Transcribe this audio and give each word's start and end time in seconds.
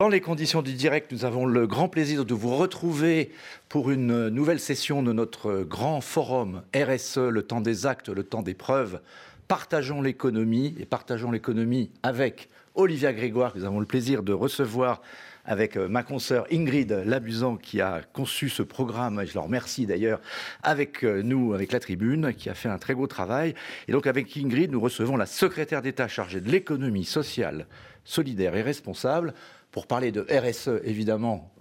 Dans 0.00 0.08
les 0.08 0.20
conditions 0.20 0.62
du 0.62 0.74
direct, 0.74 1.10
nous 1.10 1.24
avons 1.24 1.44
le 1.44 1.66
grand 1.66 1.88
plaisir 1.88 2.24
de 2.24 2.32
vous 2.32 2.54
retrouver 2.54 3.32
pour 3.68 3.90
une 3.90 4.28
nouvelle 4.28 4.60
session 4.60 5.02
de 5.02 5.12
notre 5.12 5.64
grand 5.64 6.00
forum 6.00 6.62
RSE, 6.72 7.18
le 7.18 7.42
temps 7.42 7.60
des 7.60 7.84
actes, 7.84 8.08
le 8.08 8.22
temps 8.22 8.42
des 8.42 8.54
preuves. 8.54 9.00
Partageons 9.48 10.00
l'économie 10.00 10.76
et 10.78 10.84
partageons 10.84 11.32
l'économie 11.32 11.90
avec 12.04 12.48
Olivia 12.76 13.12
Grégoire, 13.12 13.52
que 13.52 13.58
nous 13.58 13.64
avons 13.64 13.80
le 13.80 13.86
plaisir 13.86 14.22
de 14.22 14.32
recevoir 14.32 15.02
avec 15.44 15.76
euh, 15.76 15.88
ma 15.88 16.04
consoeur 16.04 16.46
Ingrid 16.52 16.92
Labusant 17.04 17.56
qui 17.56 17.80
a 17.80 18.02
conçu 18.12 18.50
ce 18.50 18.62
programme, 18.62 19.18
et 19.20 19.26
je 19.26 19.34
leur 19.34 19.44
remercie 19.44 19.84
d'ailleurs, 19.84 20.20
avec 20.62 21.02
euh, 21.02 21.22
nous, 21.24 21.54
avec 21.54 21.72
la 21.72 21.80
tribune, 21.80 22.34
qui 22.34 22.48
a 22.50 22.54
fait 22.54 22.68
un 22.68 22.78
très 22.78 22.94
beau 22.94 23.08
travail. 23.08 23.54
Et 23.88 23.92
donc 23.92 24.06
avec 24.06 24.36
Ingrid, 24.36 24.70
nous 24.70 24.80
recevons 24.80 25.16
la 25.16 25.26
secrétaire 25.26 25.82
d'État 25.82 26.06
chargée 26.06 26.40
de 26.40 26.50
l'économie 26.50 27.04
sociale, 27.04 27.66
solidaire 28.04 28.54
et 28.54 28.62
responsable 28.62 29.34
pour 29.78 29.86
parler 29.86 30.10
de 30.10 30.26
RSE, 30.28 30.80
évidemment, 30.82 31.52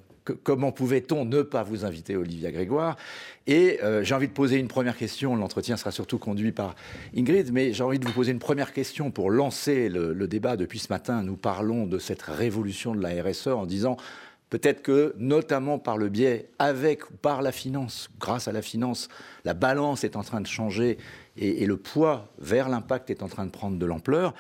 comment 0.42 0.72
pouvait-on 0.72 1.24
ne 1.24 1.44
pas 1.44 1.62
vous 1.62 1.86
inviter, 1.86 2.16
Olivia 2.16 2.52
Grégoire? 2.52 2.98
Et 3.46 3.80
euh, 3.84 4.04
j'ai 4.04 4.16
envie 4.16 4.28
de 4.28 4.34
poser 4.34 4.58
une 4.58 4.68
première 4.68 4.98
question. 4.98 5.36
L'entretien 5.36 5.78
sera 5.78 5.92
surtout 5.92 6.18
conduit 6.18 6.52
par 6.52 6.74
Ingrid, 7.16 7.52
mais 7.54 7.74
j'ai 7.74 7.84
envie 7.84 8.00
de 8.00 8.08
vous 8.08 8.14
poser 8.14 8.32
une 8.32 8.40
première 8.40 8.74
question 8.74 9.12
pour 9.12 9.30
lancer 9.30 9.88
le, 9.88 10.28
débat. 10.28 10.58
Depuis 10.58 10.80
ce 10.80 10.92
matin, 10.92 11.22
nous 11.22 11.36
parlons 11.36 11.86
de 11.86 12.00
cette 12.00 12.24
révolution 12.24 12.96
de 12.96 13.04
la 13.04 13.22
RSE 13.22 13.50
en 13.50 13.68
disant 13.68 13.98
Peut-être 14.50 14.82
que, 14.82 15.14
notamment 15.20 15.78
par 15.78 16.00
le 16.00 16.10
biais, 16.10 16.50
avec 16.58 17.12
ou 17.12 17.14
par 17.14 17.44
la 17.44 17.52
finance, 17.52 18.10
grâce 18.20 18.48
à 18.48 18.52
la 18.52 18.64
finance, 18.64 19.10
la 19.46 19.54
balance 19.54 20.04
est 20.04 20.16
en 20.16 20.24
train 20.24 20.42
de 20.42 20.48
changer 20.48 20.98
et, 21.38 21.68
le 21.68 21.78
poids 21.78 22.34
vers 22.40 22.68
l'impact 22.68 23.12
est 23.12 23.22
en 23.22 23.28
train 23.28 23.46
de 23.46 23.52
prendre 23.52 23.78
de 23.78 23.86
l'ampleur. 23.86 24.34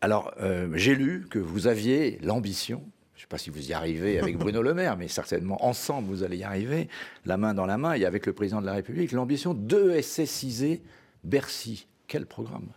Alors, 0.00 0.32
euh, 0.40 0.68
j'ai 0.74 0.96
lu 0.96 1.26
que 1.30 1.38
vous 1.38 1.68
aviez 1.68 2.18
l'ambition 2.22 2.82
je 3.20 3.26
ne 3.26 3.28
sais 3.28 3.28
pas 3.28 3.36
si 3.36 3.50
vous 3.50 3.68
y 3.68 3.74
arrivez 3.74 4.18
avec 4.18 4.38
Bruno 4.38 4.62
Le 4.62 4.72
Maire, 4.72 4.96
mais 4.96 5.06
certainement 5.06 5.62
ensemble 5.62 6.08
vous 6.08 6.22
allez 6.22 6.38
y 6.38 6.42
arriver, 6.42 6.88
la 7.26 7.36
main 7.36 7.52
dans 7.52 7.66
la 7.66 7.76
main, 7.76 7.92
et 7.92 8.06
avec 8.06 8.24
le 8.24 8.32
président 8.32 8.62
de 8.62 8.66
la 8.66 8.72
République, 8.72 9.12
l'ambition 9.12 9.52
de 9.52 10.00
SSIser 10.00 10.80
Bercy. 11.22 11.86
Quel 12.08 12.24
programme? 12.24 12.68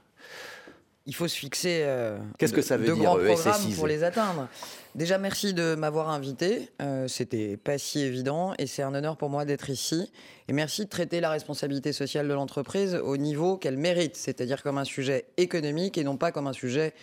Il 1.06 1.16
faut 1.16 1.30
se 1.30 1.38
fixer 1.38 1.84
euh, 1.84 2.18
Qu'est-ce 2.38 2.52
que 2.52 2.62
ça 2.62 2.76
veut 2.76 2.88
de 2.88 2.94
dire, 2.94 3.04
grands 3.04 3.16
programmes 3.16 3.74
pour 3.74 3.88
les 3.88 4.04
atteindre. 4.04 4.50
Déjà, 4.96 5.18
merci 5.18 5.54
de 5.54 5.76
m'avoir 5.76 6.10
invité. 6.10 6.70
Euh, 6.82 7.08
C'était 7.08 7.58
pas 7.58 7.78
si 7.78 8.02
évident 8.02 8.54
et 8.60 8.68
c'est 8.68 8.84
un 8.84 8.94
honneur 8.94 9.16
pour 9.16 9.30
moi 9.30 9.46
d'être 9.46 9.70
ici. 9.70 10.12
Et 10.50 10.54
merci 10.54 10.84
de 10.84 10.90
traiter 10.90 11.22
la 11.22 11.30
responsabilité 11.30 11.94
sociale 11.94 12.28
de 12.28 12.34
l'entreprise 12.34 12.96
au 12.96 13.16
niveau 13.16 13.58
qu'elle 13.58 13.78
mérite, 13.78 14.18
c'est-à-dire 14.18 14.62
comme 14.62 14.78
un 14.78 14.86
sujet 14.86 15.26
économique 15.38 15.98
et 15.98 16.04
non 16.04 16.18
pas 16.18 16.32
comme 16.32 16.48
un 16.48 16.54
sujet 16.54 16.94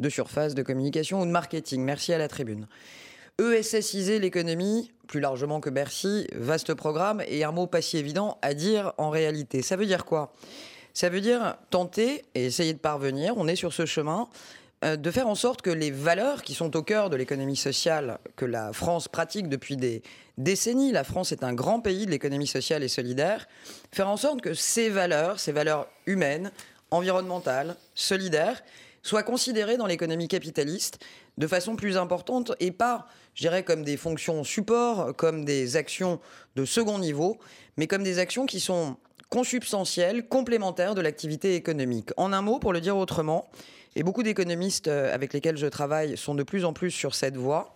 de 0.00 0.08
surface, 0.08 0.54
de 0.54 0.62
communication 0.62 1.20
ou 1.20 1.26
de 1.26 1.30
marketing. 1.30 1.82
Merci 1.82 2.12
à 2.12 2.18
la 2.18 2.28
tribune. 2.28 2.66
ESSiser 3.38 4.18
l'économie, 4.18 4.92
plus 5.06 5.20
largement 5.20 5.60
que 5.60 5.70
Bercy, 5.70 6.26
vaste 6.34 6.74
programme 6.74 7.22
et 7.26 7.44
un 7.44 7.52
mot 7.52 7.66
pas 7.66 7.80
si 7.80 7.96
évident 7.96 8.38
à 8.42 8.54
dire 8.54 8.92
en 8.98 9.10
réalité. 9.10 9.62
Ça 9.62 9.76
veut 9.76 9.86
dire 9.86 10.04
quoi? 10.04 10.32
Ça 10.92 11.08
veut 11.08 11.20
dire 11.20 11.56
tenter 11.70 12.24
et 12.34 12.46
essayer 12.46 12.74
de 12.74 12.78
parvenir, 12.78 13.34
on 13.36 13.46
est 13.46 13.56
sur 13.56 13.72
ce 13.72 13.86
chemin, 13.86 14.28
euh, 14.84 14.96
de 14.96 15.10
faire 15.10 15.28
en 15.28 15.34
sorte 15.34 15.62
que 15.62 15.70
les 15.70 15.90
valeurs 15.90 16.42
qui 16.42 16.54
sont 16.54 16.76
au 16.76 16.82
cœur 16.82 17.10
de 17.10 17.16
l'économie 17.16 17.56
sociale 17.56 18.18
que 18.36 18.44
la 18.44 18.72
France 18.72 19.08
pratique 19.08 19.48
depuis 19.48 19.76
des 19.76 20.02
décennies, 20.38 20.90
la 20.90 21.04
France 21.04 21.32
est 21.32 21.44
un 21.44 21.52
grand 21.52 21.80
pays 21.80 22.06
de 22.06 22.10
l'économie 22.10 22.46
sociale 22.46 22.82
et 22.82 22.88
solidaire, 22.88 23.46
faire 23.92 24.08
en 24.08 24.16
sorte 24.16 24.40
que 24.40 24.54
ces 24.54 24.88
valeurs, 24.88 25.38
ces 25.38 25.52
valeurs 25.52 25.86
humaines, 26.06 26.50
environnementales, 26.90 27.76
solidaires, 27.94 28.62
soient 29.02 29.22
considérées 29.22 29.76
dans 29.76 29.86
l'économie 29.86 30.28
capitaliste 30.28 30.98
de 31.38 31.46
façon 31.46 31.76
plus 31.76 31.96
importante 31.96 32.52
et 32.60 32.70
pas, 32.70 33.06
je 33.34 33.42
dirais, 33.42 33.62
comme 33.62 33.82
des 33.82 33.96
fonctions 33.96 34.44
support, 34.44 35.16
comme 35.16 35.44
des 35.44 35.76
actions 35.76 36.20
de 36.56 36.64
second 36.64 36.98
niveau, 36.98 37.38
mais 37.76 37.86
comme 37.86 38.02
des 38.02 38.18
actions 38.18 38.46
qui 38.46 38.60
sont 38.60 38.96
consubstantielles, 39.30 40.28
complémentaires 40.28 40.94
de 40.94 41.00
l'activité 41.00 41.54
économique. 41.54 42.10
En 42.16 42.32
un 42.32 42.42
mot, 42.42 42.58
pour 42.58 42.72
le 42.72 42.80
dire 42.80 42.96
autrement, 42.96 43.48
et 43.96 44.02
beaucoup 44.02 44.22
d'économistes 44.22 44.88
euh, 44.88 45.14
avec 45.14 45.32
lesquels 45.32 45.56
je 45.56 45.66
travaille 45.66 46.16
sont 46.16 46.34
de 46.34 46.42
plus 46.42 46.64
en 46.64 46.72
plus 46.72 46.90
sur 46.90 47.14
cette 47.14 47.36
voie, 47.36 47.74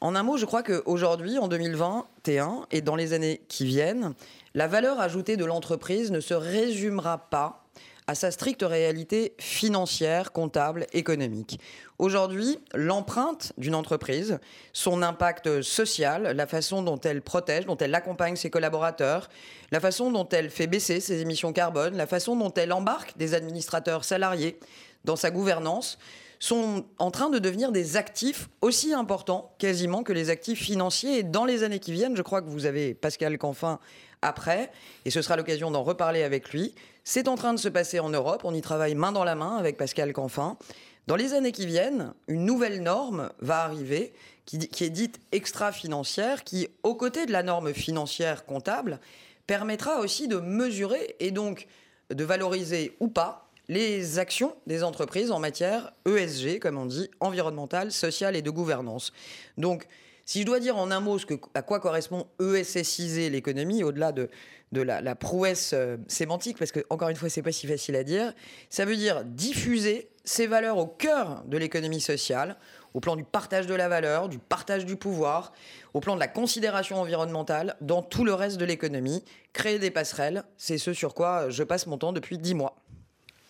en 0.00 0.14
un 0.14 0.22
mot, 0.22 0.36
je 0.36 0.44
crois 0.44 0.62
qu'aujourd'hui, 0.62 1.38
en 1.38 1.48
2021 1.48 2.66
et 2.70 2.82
dans 2.82 2.94
les 2.94 3.14
années 3.14 3.42
qui 3.48 3.64
viennent, 3.64 4.14
la 4.54 4.68
valeur 4.68 5.00
ajoutée 5.00 5.36
de 5.36 5.44
l'entreprise 5.44 6.12
ne 6.12 6.20
se 6.20 6.34
résumera 6.34 7.18
pas 7.30 7.67
à 8.08 8.14
sa 8.14 8.30
stricte 8.30 8.62
réalité 8.62 9.34
financière, 9.38 10.32
comptable, 10.32 10.86
économique. 10.94 11.60
Aujourd'hui, 11.98 12.58
l'empreinte 12.74 13.52
d'une 13.58 13.74
entreprise, 13.74 14.38
son 14.72 15.02
impact 15.02 15.60
social, 15.60 16.34
la 16.34 16.46
façon 16.46 16.82
dont 16.82 16.98
elle 16.98 17.20
protège, 17.20 17.66
dont 17.66 17.76
elle 17.76 17.94
accompagne 17.94 18.34
ses 18.34 18.48
collaborateurs, 18.48 19.28
la 19.72 19.78
façon 19.78 20.10
dont 20.10 20.26
elle 20.30 20.48
fait 20.48 20.66
baisser 20.66 21.00
ses 21.00 21.20
émissions 21.20 21.52
carbone, 21.52 21.98
la 21.98 22.06
façon 22.06 22.34
dont 22.34 22.52
elle 22.54 22.72
embarque 22.72 23.16
des 23.18 23.34
administrateurs 23.34 24.04
salariés 24.04 24.58
dans 25.04 25.16
sa 25.16 25.30
gouvernance, 25.30 25.98
sont 26.38 26.86
en 26.98 27.10
train 27.10 27.28
de 27.28 27.38
devenir 27.38 27.72
des 27.72 27.98
actifs 27.98 28.48
aussi 28.62 28.94
importants 28.94 29.54
quasiment 29.58 30.02
que 30.02 30.14
les 30.14 30.30
actifs 30.30 30.62
financiers. 30.62 31.18
Et 31.18 31.22
dans 31.24 31.44
les 31.44 31.62
années 31.62 31.80
qui 31.80 31.92
viennent, 31.92 32.16
je 32.16 32.22
crois 32.22 32.40
que 32.40 32.48
vous 32.48 32.64
avez 32.64 32.94
Pascal 32.94 33.36
Canfin 33.36 33.80
après, 34.22 34.70
et 35.04 35.10
ce 35.10 35.22
sera 35.22 35.36
l'occasion 35.36 35.70
d'en 35.70 35.82
reparler 35.82 36.22
avec 36.22 36.52
lui. 36.52 36.74
C'est 37.10 37.26
en 37.26 37.36
train 37.36 37.54
de 37.54 37.58
se 37.58 37.70
passer 37.70 38.00
en 38.00 38.10
Europe, 38.10 38.42
on 38.44 38.52
y 38.52 38.60
travaille 38.60 38.94
main 38.94 39.12
dans 39.12 39.24
la 39.24 39.34
main 39.34 39.56
avec 39.56 39.78
Pascal 39.78 40.12
Canfin. 40.12 40.58
Dans 41.06 41.16
les 41.16 41.32
années 41.32 41.52
qui 41.52 41.64
viennent, 41.64 42.12
une 42.26 42.44
nouvelle 42.44 42.82
norme 42.82 43.30
va 43.38 43.60
arriver 43.62 44.12
qui, 44.44 44.58
est 44.84 44.90
dite 44.90 45.18
extra-financière, 45.32 46.44
qui, 46.44 46.68
aux 46.82 46.94
côtés 46.94 47.24
de 47.24 47.32
la 47.32 47.42
norme 47.42 47.72
financière 47.72 48.44
comptable, 48.44 49.00
permettra 49.46 50.00
aussi 50.00 50.28
de 50.28 50.36
mesurer 50.36 51.16
et 51.18 51.30
donc 51.30 51.66
de 52.10 52.24
valoriser 52.24 52.94
ou 53.00 53.08
pas 53.08 53.48
les 53.68 54.18
actions 54.18 54.54
des 54.66 54.84
entreprises 54.84 55.30
en 55.30 55.38
matière 55.38 55.94
ESG, 56.04 56.58
comme 56.58 56.76
on 56.76 56.84
dit, 56.84 57.10
environnementale, 57.20 57.90
sociale 57.90 58.36
et 58.36 58.42
de 58.42 58.50
gouvernance. 58.50 59.14
Donc, 59.56 59.88
si 60.26 60.42
je 60.42 60.44
dois 60.44 60.60
dire 60.60 60.76
en 60.76 60.90
un 60.90 61.00
mot 61.00 61.16
à 61.54 61.62
quoi 61.62 61.80
correspond 61.80 62.26
ESSiser 62.38 63.30
l'économie, 63.30 63.82
au-delà 63.82 64.12
de, 64.12 64.28
de 64.72 64.82
la, 64.82 65.14
prouesse 65.14 65.72
euh, 65.74 65.96
sémantique, 66.08 66.58
parce 66.58 66.72
que, 66.72 66.80
encore 66.90 67.08
une 67.08 67.16
fois, 67.16 67.28
c'est 67.28 67.42
pas 67.42 67.52
si 67.52 67.66
facile 67.66 67.96
à 67.96 68.04
dire, 68.04 68.32
ça 68.70 68.84
veut 68.84 68.96
dire 68.96 69.24
diffuser 69.24 70.10
ces 70.24 70.46
valeurs 70.46 70.76
au 70.76 70.86
cœur 70.86 71.42
de 71.46 71.56
l'économie 71.56 72.00
sociale, 72.00 72.56
au 72.94 73.00
plan 73.00 73.16
du 73.16 73.24
partage 73.24 73.66
de 73.66 73.74
la 73.74 73.88
valeur, 73.88 74.28
du 74.28 74.38
partage 74.38 74.84
du 74.84 74.96
pouvoir, 74.96 75.52
au 75.94 76.00
plan 76.00 76.14
de 76.14 76.20
la 76.20 76.28
considération 76.28 77.00
environnementale, 77.00 77.76
dans 77.80 78.02
tout 78.02 78.24
le 78.24 78.34
reste 78.34 78.58
de 78.58 78.64
l'économie. 78.64 79.24
Créer 79.52 79.78
des 79.78 79.90
passerelles, 79.90 80.44
c'est 80.56 80.78
ce 80.78 80.92
sur 80.92 81.14
quoi 81.14 81.48
je 81.48 81.62
passe 81.62 81.86
mon 81.86 81.96
temps 81.96 82.12
depuis 82.12 82.38
dix 82.38 82.54
mois. 82.54 82.76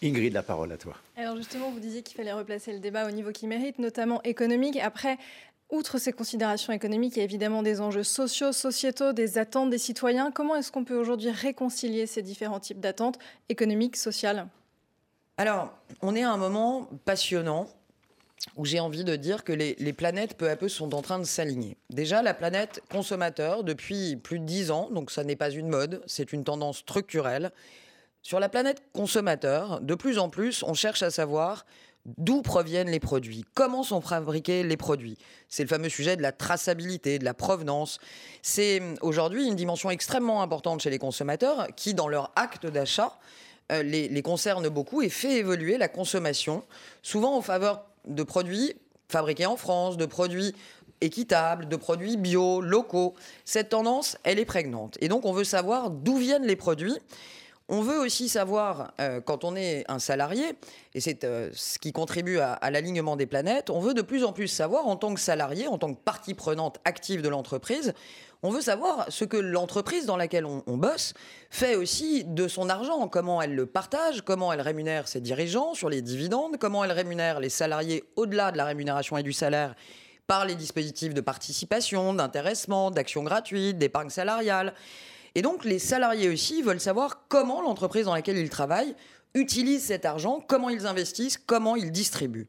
Ingrid, 0.03 0.33
la 0.33 0.45
parole 0.45 0.71
à 0.71 0.77
toi. 0.77 0.95
Alors 1.17 1.37
justement, 1.37 1.73
vous 1.73 1.81
disiez 1.81 2.03
qu'il 2.03 2.17
fallait 2.17 2.33
replacer 2.33 2.73
le 2.73 2.79
débat 2.79 3.09
au 3.09 3.11
niveau 3.11 3.33
qui 3.33 3.49
mérite, 3.49 3.81
notamment 3.81 4.23
économique. 4.23 4.79
Après, 4.79 5.19
Outre 5.71 5.99
ces 5.99 6.12
considérations 6.12 6.73
économiques, 6.73 7.17
il 7.17 7.19
y 7.19 7.23
a 7.23 7.25
évidemment 7.25 7.62
des 7.62 7.83
enjeux 7.83 8.03
sociaux, 8.03 8.53
sociétaux, 8.53 9.12
des 9.12 9.37
attentes 9.37 9.69
des 9.69 9.79
citoyens. 9.79 10.31
Comment 10.31 10.56
est-ce 10.56 10.73
qu'on 10.73 10.84
peut 10.84 10.97
aujourd'hui 10.97 11.31
réconcilier 11.31 12.06
ces 12.06 12.23
différents 12.23 12.61
types 12.61 12.81
d'attentes 12.81 13.19
économiques, 13.50 13.97
sociales? 13.97 14.49
Alors, 15.37 15.73
on 16.00 16.17
est 16.17 16.25
à 16.25 16.32
un 16.32 16.38
moment 16.38 16.88
passionnant 17.05 17.69
où 18.56 18.65
j'ai 18.65 18.81
envie 18.81 19.05
de 19.05 19.15
dire 19.17 19.44
que 19.44 19.53
les, 19.53 19.93
planètes 19.93 20.37
peu 20.38 20.49
à 20.49 20.56
peu 20.56 20.69
sont 20.69 20.94
en 20.94 21.03
train 21.03 21.19
de 21.19 21.25
s'aligner. 21.25 21.76
Déjà, 21.91 22.23
la 22.23 22.35
planète 22.35 22.82
consommateur, 22.91 23.62
depuis 23.62 24.17
plus 24.17 24.38
de 24.38 24.44
dix 24.44 24.70
ans, 24.70 24.88
donc 24.91 25.11
ça 25.11 25.23
n'est 25.23 25.37
pas 25.37 25.50
une 25.50 25.69
mode, 25.69 26.03
c'est 26.06 26.32
une 26.32 26.44
tendance 26.44 26.79
structurelle. 26.79 27.50
Sur 28.23 28.41
la 28.41 28.49
planète 28.49 28.82
consommateur, 28.93 29.81
de 29.81 29.94
plus 29.94 30.19
en 30.19 30.29
plus, 30.29 30.62
on 30.62 30.75
cherche 30.75 31.03
à 31.03 31.11
savoir 31.11 31.67
d'où 32.16 32.43
proviennent 32.43 32.90
les 32.90 33.00
produits, 33.00 33.44
comment 33.55 33.82
sont 33.82 34.00
fabriqués 34.00 34.62
les 34.62 34.76
produits. 34.76 35.19
C'est 35.49 35.62
le 35.62 35.69
fameux 35.69 35.88
sujet 35.88 36.16
de 36.16 36.22
la 36.22 36.32
traçabilité, 36.32 37.19
de 37.19 37.25
la 37.25 37.34
provenance. 37.34 37.99
C'est 38.43 38.81
hum, 38.81 38.94
aujourd'hui 39.02 39.46
une 39.46 39.56
dimension 39.56 39.90
extrêmement 39.90 40.43
importante 40.43 40.81
chez 40.81 40.90
les 40.90 40.99
consommateurs 40.99 41.69
qui, 41.76 41.94
dans 41.94 42.08
leur 42.08 42.32
acte 42.37 42.66
d'achat, 42.66 43.19
euh, 43.70 43.82
les, 43.82 44.08
les 44.08 44.22
concerne 44.22 44.69
beaucoup 44.69 45.02
et 45.02 45.10
fait 45.10 45.37
évoluer 45.37 45.76
la 45.76 45.88
consommation, 45.88 46.64
souvent 47.02 47.37
en 47.37 47.43
faveur 47.43 47.84
de 48.06 48.22
produits 48.22 48.75
fabriqués 49.08 49.46
en 49.46 49.56
France, 49.56 49.96
de 49.96 50.06
produits 50.06 50.55
équitables, 51.00 51.69
de 51.69 51.76
produits 51.76 52.16
bio, 52.16 52.60
locaux. 52.60 53.14
Cette 53.44 53.70
tendance, 53.70 54.16
elle 54.25 54.38
est 54.38 54.44
prégnante. 54.44 54.99
Et 55.00 55.08
donc, 55.08 55.25
on 55.25 55.32
veut 55.32 55.44
savoir 55.44 55.90
d'où 55.90 56.16
viennent 56.16 56.46
les 56.46 56.56
produits. 56.56 56.96
On 57.70 57.82
veut 57.82 57.99
aussi 57.99 58.31
savoir, 58.31 58.94
euh, 58.99 59.20
quand 59.20 59.44
on 59.44 59.55
est 59.55 59.85
un 59.88 59.99
salarié, 59.99 60.55
et 60.94 61.00
c'est 61.00 61.25
euh, 61.25 61.50
ce 61.53 61.79
qui 61.79 61.93
contribue 61.93 62.38
à, 62.38 62.70
l'alignement 62.70 63.15
des 63.15 63.26
planètes, 63.26 63.69
on 63.69 63.79
veut 63.79 63.93
de 63.93 64.00
plus 64.00 64.25
en 64.25 64.32
plus 64.32 64.49
savoir, 64.49 64.87
en 64.87 64.97
tant 64.97 65.12
que 65.12 65.20
salarié, 65.20 65.67
en 65.67 65.76
tant 65.76 65.93
que 65.93 66.00
partie 66.00 66.32
prenante 66.32 66.79
active 66.87 67.20
de 67.20 67.29
l'entreprise, 67.29 67.93
on 68.43 68.49
veut 68.50 68.62
savoir 68.62 69.05
ce 69.11 69.26
que 69.26 69.37
l'entreprise 69.37 70.06
dans 70.06 70.17
laquelle 70.17 70.47
on, 70.47 70.62
on, 70.67 70.79
bosse 70.79 71.12
fait 71.50 71.76
aussi 71.76 72.25
de 72.25 72.49
son 72.49 72.70
argent, 72.70 73.06
comment 73.06 73.43
elle 73.43 73.55
le 73.55 73.67
partage, 73.67 74.23
comment 74.23 74.50
elle 74.50 74.62
rémunère 74.62 75.06
ses 75.06 75.20
dirigeants 75.20 75.75
sur 75.75 75.91
les 75.91 76.00
dividendes, 76.00 76.56
comment 76.59 76.85
elle 76.85 76.93
rémunère 76.93 77.38
les 77.38 77.50
salariés 77.50 78.05
au-delà 78.17 78.50
de 78.50 78.56
la 78.56 78.65
rémunération 78.65 79.19
et 79.19 79.23
du 79.23 79.35
salaire 79.35 79.75
par 80.26 80.44
les 80.44 80.55
dispositifs 80.55 81.15
de 81.15 81.20
participation, 81.20 82.15
d'intéressement, 82.15 82.91
d'action 82.91 83.25
gratuite, 83.25 83.76
d'épargne 83.76 84.11
salariale. 84.11 84.75
Et 85.38 85.43
donc 85.43 85.64
les 85.64 85.79
salariés 85.79 86.29
aussi 86.29 86.62
veulent 86.62 86.81
savoir 86.81 87.29
comment 87.29 87.62
l'entreprise 87.62 88.06
dans 88.06 88.14
laquelle 88.14 88.38
ils 88.38 88.50
travaillent 88.50 88.96
utilise 89.35 89.85
cet 89.85 90.05
argent, 90.05 90.43
comment 90.44 90.69
ils 90.69 90.85
investissent, 90.85 91.38
comment 91.38 91.76
ils 91.76 91.93
distribuent. 91.93 92.49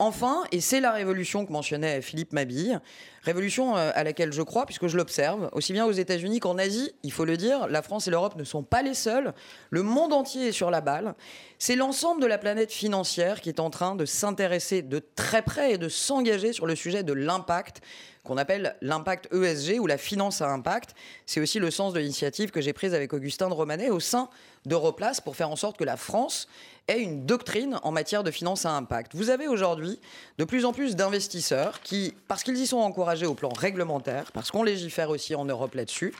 Enfin, 0.00 0.42
et 0.50 0.60
c'est 0.60 0.80
la 0.80 0.90
révolution 0.90 1.46
que 1.46 1.52
mentionnait 1.52 2.02
Philippe 2.02 2.32
Mabille, 2.32 2.80
révolution 3.22 3.76
euh, 3.76 3.92
à 3.94 4.02
laquelle 4.02 4.32
je 4.32 4.42
crois 4.42 4.66
puisque 4.66 4.88
je 4.88 4.96
l'observe, 4.96 5.48
aussi 5.52 5.72
bien 5.72 5.86
aux 5.86 5.92
États-Unis 5.92 6.40
qu'en 6.40 6.58
Asie, 6.58 6.90
il 7.04 7.12
faut 7.12 7.24
le 7.24 7.36
dire, 7.36 7.68
la 7.68 7.82
France 7.82 8.08
et 8.08 8.10
l'Europe 8.10 8.34
ne 8.34 8.42
sont 8.42 8.64
pas 8.64 8.82
les 8.82 8.94
seuls, 8.94 9.32
le 9.70 9.84
monde 9.84 10.12
entier 10.12 10.48
est 10.48 10.52
sur 10.52 10.72
la 10.72 10.80
balle. 10.80 11.14
C'est 11.60 11.76
l'ensemble 11.76 12.20
de 12.20 12.26
la 12.26 12.38
planète 12.38 12.72
financière 12.72 13.40
qui 13.40 13.48
est 13.48 13.60
en 13.60 13.70
train 13.70 13.94
de 13.94 14.06
s'intéresser 14.06 14.82
de 14.82 15.00
très 15.14 15.42
près 15.42 15.74
et 15.74 15.78
de 15.78 15.88
s'engager 15.88 16.52
sur 16.52 16.66
le 16.66 16.74
sujet 16.74 17.04
de 17.04 17.12
l'impact 17.12 17.80
qu'on 18.24 18.38
appelle 18.38 18.74
l'impact 18.80 19.32
ESG 19.32 19.78
ou 19.78 19.86
la 19.86 19.98
finance 19.98 20.40
à 20.40 20.48
impact. 20.50 20.94
C'est 21.26 21.40
aussi 21.40 21.58
le 21.58 21.70
sens 21.70 21.92
de 21.92 22.00
l'initiative 22.00 22.50
que 22.50 22.60
j'ai 22.60 22.72
prise 22.72 22.94
avec 22.94 23.12
Augustin 23.12 23.48
de 23.48 23.54
Romanet 23.54 23.90
au 23.90 24.00
sein 24.00 24.28
d'Europlace 24.64 25.20
pour 25.20 25.36
faire 25.36 25.50
en 25.50 25.56
sorte 25.56 25.76
que 25.76 25.84
la 25.84 25.98
France 25.98 26.48
ait 26.88 27.00
une 27.00 27.26
doctrine 27.26 27.78
en 27.82 27.92
matière 27.92 28.24
de 28.24 28.30
finance 28.30 28.64
à 28.64 28.72
impact. 28.72 29.14
Vous 29.14 29.28
avez 29.28 29.46
aujourd'hui 29.46 30.00
de 30.38 30.44
plus 30.44 30.64
en 30.64 30.72
plus 30.72 30.96
d'investisseurs 30.96 31.80
qui, 31.82 32.14
parce 32.26 32.42
qu'ils 32.42 32.56
y 32.56 32.66
sont 32.66 32.78
encouragés 32.78 33.26
au 33.26 33.34
plan 33.34 33.50
réglementaire, 33.50 34.32
parce 34.32 34.50
qu'on 34.50 34.62
légifère 34.62 35.10
aussi 35.10 35.34
en 35.34 35.44
Europe 35.44 35.74
là-dessus, 35.74 36.14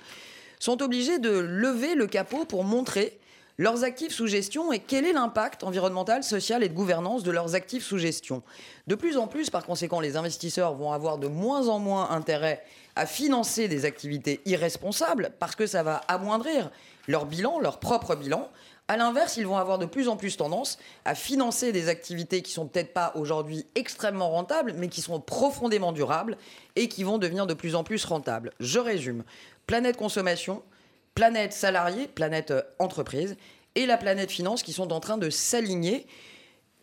sont 0.61 0.83
obligés 0.83 1.19
de 1.19 1.31
lever 1.31 1.95
le 1.95 2.06
capot 2.06 2.45
pour 2.45 2.65
montrer 2.65 3.19
leurs 3.59 3.85
actifs 3.85 4.12
sous 4.12 4.27
gestion 4.27 4.73
et 4.73 4.81
quel 4.81 5.05
est 5.05 5.12
l'impact 5.12 5.62
environnemental, 5.62 6.25
social 6.25 6.62
et 6.62 6.69
de 6.69 6.75
gouvernance 6.75 7.23
de 7.23 7.31
leurs 7.31 7.55
actifs 7.55 7.85
sous 7.85 7.99
gestion. 7.99 8.43
De 8.87 8.95
plus 8.95 9.17
en 9.17 9.29
plus, 9.29 9.51
par 9.51 9.65
conséquent, 9.65 10.01
les 10.01 10.17
investisseurs 10.17 10.75
vont 10.75 10.93
avoir 10.93 11.19
de 11.19 11.29
moins 11.29 11.69
en 11.69 11.79
moins 11.79 12.11
intérêt 12.11 12.65
à 12.97 13.06
financer 13.06 13.69
des 13.69 13.85
activités 13.85 14.41
irresponsables 14.45 15.31
parce 15.39 15.55
que 15.55 15.67
ça 15.67 15.83
va 15.83 15.97
amoindrir 16.09 16.71
leur 17.06 17.27
bilan, 17.27 17.61
leur 17.61 17.79
propre 17.79 18.17
bilan. 18.17 18.51
À 18.87 18.97
l'inverse, 18.97 19.39
ils 19.39 19.47
vont 19.47 19.56
avoir 19.56 19.79
de 19.79 19.87
plus 19.87 20.09
en 20.09 20.17
plus 20.17 20.37
tendance 20.37 20.79
à 21.05 21.15
financer 21.15 21.73
des 21.73 21.89
activités 21.89 22.43
qui 22.43 22.53
sont 22.53 22.67
peut-être 22.67 22.93
pas 22.93 23.12
aujourd'hui 23.15 23.67
extrêmement 23.75 24.31
rentables, 24.31 24.75
mais 24.77 24.89
qui 24.89 25.01
sont 25.01 25.21
profondément 25.21 25.93
durables 25.93 26.37
et 26.77 26.89
qui 26.89 27.03
vont 27.03 27.19
devenir 27.19 27.47
de 27.47 27.55
plus 27.55 27.77
en 27.77 27.85
plus 27.85 28.05
rentables. 28.05 28.51
Je 28.61 28.79
résume. 28.79 29.25
Planète 29.67 29.97
consommation, 29.97 30.62
planète 31.14 31.52
salarié, 31.52 32.08
planète 32.08 32.50
euh, 32.50 32.62
entreprise 32.78 33.37
et 33.75 33.87
la 33.87 33.96
planète 33.96 34.31
finance 34.31 34.62
qui 34.62 34.72
sont 34.72 34.93
en 34.93 35.00
train 35.00 35.19
de 35.19 35.31
s'aligner. 35.31 36.06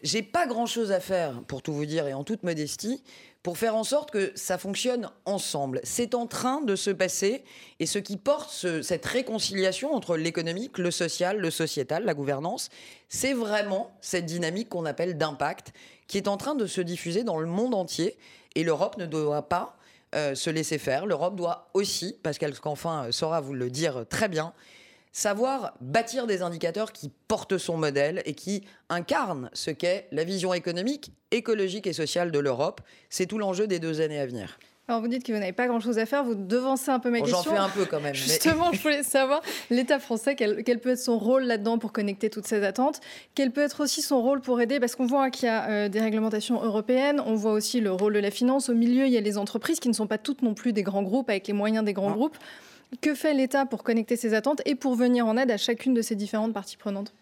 J'ai 0.03 0.23
pas 0.23 0.47
grand 0.47 0.65
chose 0.65 0.91
à 0.91 0.99
faire, 0.99 1.41
pour 1.47 1.61
tout 1.61 1.73
vous 1.73 1.85
dire 1.85 2.07
et 2.07 2.13
en 2.13 2.23
toute 2.23 2.43
modestie, 2.43 3.03
pour 3.43 3.57
faire 3.57 3.75
en 3.75 3.83
sorte 3.83 4.11
que 4.11 4.31
ça 4.35 4.57
fonctionne 4.57 5.09
ensemble. 5.25 5.79
C'est 5.83 6.13
en 6.13 6.27
train 6.27 6.61
de 6.61 6.75
se 6.75 6.91
passer 6.91 7.43
et 7.79 7.85
ce 7.85 7.99
qui 7.99 8.17
porte 8.17 8.51
cette 8.81 9.05
réconciliation 9.05 9.93
entre 9.93 10.15
l'économique, 10.15 10.77
le 10.77 10.91
social, 10.91 11.37
le 11.37 11.49
sociétal, 11.49 12.03
la 12.05 12.13
gouvernance, 12.13 12.69
c'est 13.09 13.33
vraiment 13.33 13.95
cette 14.01 14.25
dynamique 14.25 14.69
qu'on 14.69 14.85
appelle 14.85 15.17
d'impact 15.17 15.73
qui 16.07 16.17
est 16.17 16.27
en 16.27 16.37
train 16.37 16.55
de 16.55 16.67
se 16.67 16.81
diffuser 16.81 17.23
dans 17.23 17.39
le 17.39 17.47
monde 17.47 17.73
entier 17.73 18.17
et 18.55 18.63
l'Europe 18.63 18.97
ne 18.97 19.05
doit 19.05 19.47
pas 19.47 19.77
euh, 20.15 20.35
se 20.35 20.49
laisser 20.49 20.77
faire. 20.77 21.05
L'Europe 21.05 21.35
doit 21.35 21.69
aussi, 21.73 22.17
Pascal 22.21 22.53
Scanfin 22.53 23.05
euh, 23.05 23.11
saura 23.11 23.41
vous 23.41 23.53
le 23.53 23.69
dire 23.69 24.05
très 24.09 24.27
bien, 24.27 24.53
savoir 25.11 25.73
bâtir 25.81 26.27
des 26.27 26.41
indicateurs 26.41 26.91
qui 26.91 27.11
portent 27.27 27.57
son 27.57 27.77
modèle 27.77 28.21
et 28.25 28.33
qui 28.33 28.65
incarnent 28.89 29.49
ce 29.53 29.71
qu'est 29.71 30.07
la 30.11 30.23
vision 30.23 30.53
économique, 30.53 31.11
écologique 31.31 31.87
et 31.87 31.93
sociale 31.93 32.31
de 32.31 32.39
l'Europe. 32.39 32.81
C'est 33.09 33.25
tout 33.25 33.37
l'enjeu 33.37 33.67
des 33.67 33.79
deux 33.79 34.01
années 34.01 34.19
à 34.19 34.25
venir. 34.25 34.57
Alors 34.87 34.99
vous 34.99 35.07
dites 35.07 35.23
que 35.23 35.31
vous 35.31 35.39
n'avez 35.39 35.53
pas 35.53 35.67
grand-chose 35.67 35.99
à 35.99 36.05
faire, 36.05 36.23
vous 36.23 36.35
devancez 36.35 36.91
un 36.91 36.99
peu 36.99 37.09
ma 37.09 37.19
question. 37.19 37.37
J'en 37.43 37.51
fais 37.51 37.57
un 37.57 37.69
peu 37.69 37.85
quand 37.85 38.01
même. 38.01 38.13
Justement, 38.15 38.71
je 38.73 38.81
voulais 38.81 39.03
savoir, 39.03 39.41
l'État 39.69 39.99
français, 39.99 40.35
quel, 40.35 40.79
peut 40.79 40.89
être 40.89 40.99
son 40.99 41.17
rôle 41.17 41.43
là-dedans 41.43 41.77
pour 41.77 41.93
connecter 41.93 42.29
toutes 42.29 42.47
ces 42.47 42.63
attentes? 42.63 42.99
Quel 43.35 43.51
peut 43.51 43.61
être 43.61 43.83
aussi 43.83 44.01
son 44.01 44.21
rôle 44.21 44.41
pour 44.41 44.59
aider? 44.59 44.79
Parce 44.79 44.95
qu'on 44.95 45.05
voit 45.05 45.29
qu'il 45.29 45.45
y 45.45 45.49
a 45.49 45.69
euh, 45.69 45.89
des 45.89 46.01
réglementations 46.01 46.61
européennes, 46.63 47.21
on 47.25 47.35
voit 47.35 47.53
aussi 47.53 47.79
le 47.79 47.91
rôle 47.91 48.13
de 48.13 48.19
la 48.19 48.31
finance. 48.31 48.69
Au 48.69 48.73
milieu, 48.73 49.05
il 49.05 49.11
y 49.11 49.17
a 49.17 49.21
les 49.21 49.37
entreprises 49.37 49.79
qui 49.79 49.87
ne 49.87 49.93
sont 49.93 50.07
pas 50.07 50.17
toutes 50.17 50.41
non 50.41 50.53
plus 50.53 50.73
des 50.73 50.83
grands 50.83 51.03
groupes 51.03 51.29
avec 51.29 51.47
les 51.47 51.53
moyens 51.53 51.85
des 51.85 51.93
grands 51.93 52.11
groupes. 52.11 52.37
Que 52.99 53.15
fait 53.15 53.33
l'État 53.33 53.65
pour 53.65 53.83
connecter 53.83 54.17
ces 54.17 54.33
attentes 54.33 54.61
et 54.65 54.75
pour 54.75 54.95
venir 54.95 55.25
en 55.25 55.37
aide 55.37 55.51
à 55.51 55.57
chacune 55.57 55.93
de 55.93 56.01
ces 56.01 56.15
différentes 56.15 56.53
parties 56.53 56.75
prenantes? 56.75 57.13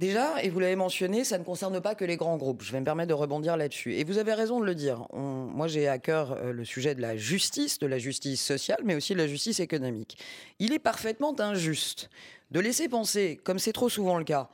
Déjà, 0.00 0.42
et 0.42 0.48
vous 0.48 0.60
l'avez 0.60 0.76
mentionné, 0.76 1.24
ça 1.24 1.36
ne 1.36 1.44
concerne 1.44 1.78
pas 1.78 1.94
que 1.94 2.06
les 2.06 2.16
grands 2.16 2.38
groupes. 2.38 2.62
Je 2.62 2.72
vais 2.72 2.80
me 2.80 2.86
permettre 2.86 3.10
de 3.10 3.14
rebondir 3.14 3.58
là-dessus. 3.58 3.96
Et 3.96 4.04
vous 4.04 4.16
avez 4.16 4.32
raison 4.32 4.58
de 4.58 4.64
le 4.64 4.74
dire. 4.74 5.06
moi, 5.12 5.68
j'ai 5.68 5.88
à 5.88 5.98
cœur 5.98 6.32
euh, 6.32 6.54
le 6.54 6.64
sujet 6.64 6.94
de 6.94 7.02
la 7.02 7.18
justice, 7.18 7.78
de 7.78 7.86
la 7.86 7.98
justice 7.98 8.42
sociale, 8.42 8.80
mais 8.82 8.94
aussi 8.94 9.12
de 9.12 9.18
la 9.18 9.26
justice 9.26 9.60
économique. 9.60 10.16
Il 10.58 10.72
est 10.72 10.78
parfaitement 10.78 11.38
injuste 11.38 12.08
de 12.50 12.60
laisser 12.60 12.88
penser, 12.88 13.38
comme 13.44 13.58
c'est 13.58 13.74
trop 13.74 13.90
souvent 13.90 14.16
le 14.16 14.24
cas, 14.24 14.48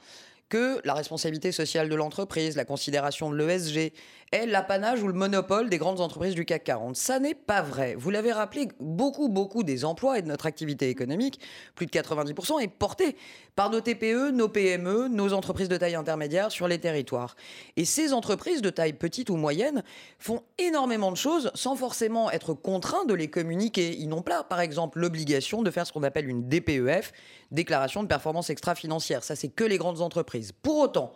que 0.48 0.81
la 0.82 0.94
responsabilité 0.94 1.52
sociale 1.52 1.88
de 1.88 1.94
l'entreprise, 1.94 2.56
la 2.56 2.64
considération 2.64 3.31
de 3.31 3.37
l'ESG 3.37 3.93
est 4.32 4.46
l'apanage 4.46 5.02
ou 5.02 5.08
le 5.08 5.14
monopole 5.14 5.69
des 5.69 5.78
grandes 5.78 6.00
entreprises 6.00 6.34
du 6.34 6.44
CAC 6.44 6.64
40. 6.64 6.96
Ça 6.96 7.19
n'est 7.19 7.34
pas 7.34 7.62
vrai. 7.62 7.94
Vous 7.96 8.11
l'avez 8.11 8.32
rappelé, 8.32 8.69
beaucoup, 8.81 9.28
beaucoup 9.28 9.62
des 9.62 9.84
emplois 9.84 10.19
et 10.19 10.23
de 10.23 10.26
notre 10.26 10.46
activité 10.46 10.88
économique, 10.88 11.40
plus 11.75 11.87
de 11.87 11.90
90%, 11.93 12.61
est 12.61 12.69
porté 12.69 13.17
par 13.55 13.70
nos 13.70 13.81
TPE, 13.81 14.32
nos 14.32 14.49
PME, 14.49 15.08
nos 15.08 15.32
entreprises 15.32 15.69
de 15.69 15.76
taille 15.76 15.94
intermédiaire 15.94 16.50
sur 16.50 16.69
les 16.69 16.78
territoires. 16.78 17.37
Et 17.76 17.84
ces 17.84 18.12
entreprises 18.12 18.62
de 18.62 18.70
taille 18.70 18.93
petite 18.93 19.31
ou 19.31 19.37
moyenne 19.37 19.82
font 20.19 20.43
énormément 20.58 21.11
de 21.11 21.17
choses 21.17 21.50
sans 21.55 21.76
forcément 21.76 22.31
être 22.31 22.52
contraints 22.52 23.05
de 23.05 23.14
les 23.14 23.29
communiquer. 23.29 23.96
Ils 23.96 24.08
n'ont 24.08 24.22
pas, 24.22 24.44
par 24.44 24.61
exemple, 24.61 24.99
l'obligation 24.99 25.62
de 25.62 25.70
faire 25.70 25.87
ce 25.87 25.93
qu'on 25.93 26.02
appelle 26.02 26.29
une 26.29 26.49
DPEF, 26.49 27.12
déclaration 27.50 28.02
de 28.02 28.08
performance 28.08 28.50
extra-financière. 28.50 29.22
Ça, 29.22 29.37
c'est 29.37 29.49
que 29.49 29.65
les 29.65 29.79
grandes 29.79 30.01
entreprises. 30.01 30.53
Pour 30.53 30.79
autant, 30.79 31.12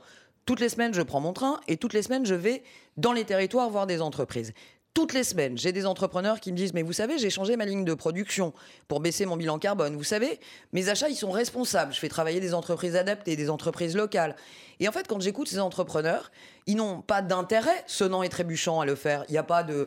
toutes 0.46 0.60
les 0.60 0.68
semaines, 0.68 0.94
je 0.94 1.02
prends 1.02 1.20
mon 1.20 1.32
train 1.32 1.60
et 1.68 1.76
toutes 1.76 1.92
les 1.92 2.02
semaines, 2.02 2.26
je 2.26 2.34
vais 2.34 2.62
dans 2.96 3.12
les 3.12 3.24
territoires 3.24 3.70
voir 3.70 3.86
des 3.86 4.00
entreprises. 4.00 4.52
Toutes 4.92 5.12
les 5.12 5.22
semaines, 5.22 5.56
j'ai 5.56 5.70
des 5.70 5.86
entrepreneurs 5.86 6.40
qui 6.40 6.50
me 6.50 6.56
disent 6.56 6.74
Mais 6.74 6.82
vous 6.82 6.92
savez, 6.92 7.16
j'ai 7.16 7.30
changé 7.30 7.56
ma 7.56 7.64
ligne 7.64 7.84
de 7.84 7.94
production 7.94 8.52
pour 8.88 8.98
baisser 8.98 9.24
mon 9.24 9.36
bilan 9.36 9.60
carbone. 9.60 9.94
Vous 9.94 10.02
savez, 10.02 10.40
mes 10.72 10.88
achats, 10.88 11.08
ils 11.08 11.14
sont 11.14 11.30
responsables. 11.30 11.92
Je 11.94 12.00
fais 12.00 12.08
travailler 12.08 12.40
des 12.40 12.54
entreprises 12.54 12.96
adaptées, 12.96 13.36
des 13.36 13.50
entreprises 13.50 13.96
locales. 13.96 14.34
Et 14.80 14.88
en 14.88 14.92
fait, 14.92 15.06
quand 15.06 15.20
j'écoute 15.20 15.46
ces 15.46 15.60
entrepreneurs, 15.60 16.32
ils 16.66 16.74
n'ont 16.74 17.02
pas 17.02 17.22
d'intérêt 17.22 17.84
sonnant 17.86 18.24
et 18.24 18.28
trébuchant 18.28 18.80
à 18.80 18.84
le 18.84 18.96
faire. 18.96 19.24
Il 19.28 19.32
n'y 19.32 19.38
a 19.38 19.44
pas 19.44 19.62
de, 19.62 19.86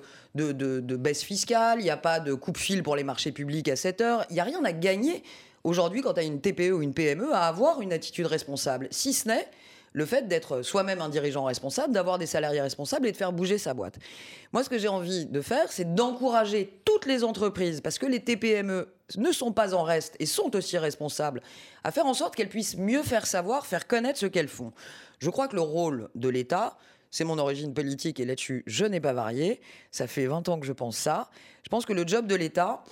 baisse 0.96 1.24
fiscale, 1.24 1.82
il 1.82 1.84
n'y 1.84 1.90
a 1.90 1.98
pas 1.98 2.22
de 2.22 2.34
coupe-fil 2.34 2.82
pour 2.82 2.96
les 2.96 3.04
marchés 3.04 3.34
publics 3.34 3.68
à 3.68 3.76
7 3.76 4.00
heures. 4.00 4.26
Il 4.30 4.36
n'y 4.36 4.40
a 4.40 4.46
rien 4.46 4.64
à 4.64 4.72
gagner 4.72 5.22
aujourd'hui 5.66 6.02
quand 6.02 6.14
tu 6.14 6.22
as 6.22 6.24
une 6.24 6.40
TPE 6.40 6.72
ou 6.72 6.82
une 6.82 6.94
PME 6.94 7.34
à 7.34 7.48
avoir 7.48 7.82
une 7.82 7.92
attitude 7.92 8.28
responsable. 8.28 8.88
Si 8.90 9.12
ce 9.12 9.28
n'est 9.28 9.50
le 9.94 10.06
fait 10.06 10.28
d'être 10.28 10.62
soi-même 10.62 11.02
un 11.02 11.10
dirigeant 11.10 11.46
responsable, 11.46 11.94
d'avoir 11.94 12.18
des 12.18 12.26
salariés 12.26 12.62
responsables 12.62 13.08
et 13.08 13.12
de 13.12 13.18
faire 13.18 13.32
bouger 13.32 13.58
sa 13.58 13.74
boîte. 13.74 14.00
Moi, 14.52 14.64
ce 14.64 14.70
que 14.70 14.78
j'ai 14.78 14.88
envie 14.88 15.26
de 15.26 15.42
faire, 15.42 15.72
c'est 15.72 15.96
d'encourager 15.96 16.82
toutes 16.84 17.06
les 17.06 17.24
entreprises, 17.24 17.80
parce 17.80 17.98
que 18.00 18.06
les 18.06 18.20
TPME 18.20 18.88
ne 19.18 19.32
sont 19.32 19.52
pas 19.52 19.74
en 19.74 19.84
reste 19.84 20.16
et 20.20 20.26
sont 20.26 20.56
aussi 20.56 20.78
responsables, 20.78 21.42
à 21.84 21.92
faire 21.92 22.06
en 22.06 22.14
sorte 22.14 22.36
qu'elles 22.36 22.50
puissent 22.50 22.78
mieux 22.78 23.04
faire 23.04 23.28
savoir, 23.28 23.66
faire 23.66 23.88
connaître 23.88 24.20
ce 24.20 24.26
qu'elles 24.26 24.48
font. 24.48 24.74
Je 25.20 25.30
crois 25.30 25.48
que 25.48 25.56
le 25.56 25.62
rôle 25.62 26.10
de 26.16 26.30
l'État, 26.30 26.78
c'est 27.12 27.24
mon 27.24 27.38
origine 27.38 27.76
politique 27.76 28.20
et 28.20 28.26
là-dessus, 28.26 28.64
je 28.66 28.86
n'ai 28.86 29.00
pas 29.00 29.14
varié. 29.14 29.62
Ça 29.92 30.08
fait 30.08 30.26
20 30.26 30.50
ans 30.50 30.60
que 30.60 30.66
je 30.66 30.74
pense 30.74 30.98
ça. 30.98 31.30
Je 31.64 31.70
pense 31.70 31.86
que 31.86 31.94
le 31.94 32.08
job 32.08 32.26
de 32.26 32.34
l'État, 32.34 32.84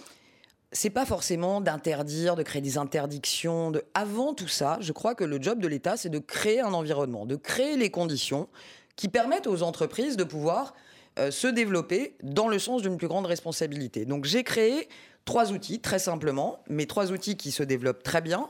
c'est 0.72 0.90
pas 0.90 1.06
forcément 1.06 1.60
d'interdire, 1.60 2.36
de 2.36 2.44
créer 2.44 2.62
des 2.62 2.78
interdictions. 2.78 3.74
Avant 3.94 4.34
tout 4.34 4.48
ça, 4.48 4.78
je 4.80 4.92
crois 4.94 5.16
que 5.16 5.24
le 5.24 5.42
job 5.42 5.60
de 5.60 5.68
l'État, 5.68 5.98
c'est 5.98 6.10
de 6.10 6.20
créer 6.20 6.62
un 6.62 6.74
environnement, 6.74 7.26
de 7.26 7.36
créer 7.36 7.76
les 7.76 7.90
conditions 7.90 8.48
qui 8.96 9.10
permettent 9.10 9.48
aux 9.48 9.64
entreprises 9.64 10.16
de 10.16 10.24
pouvoir 10.24 10.74
euh, 11.20 11.30
se 11.30 11.48
développer 11.48 12.16
dans 12.24 12.48
le 12.48 12.58
sens 12.58 12.82
d'une 12.82 12.98
plus 12.98 13.10
grande 13.10 13.26
responsabilité. 13.26 14.06
Donc 14.06 14.26
j'ai 14.26 14.44
créé 14.44 14.88
trois 15.26 15.52
outils, 15.52 15.80
très 15.80 16.00
simplement, 16.00 16.60
mais 16.70 16.86
trois 16.86 17.12
outils 17.12 17.36
qui 17.36 17.52
se 17.52 17.64
développent 17.64 18.04
très 18.04 18.22
bien 18.22 18.50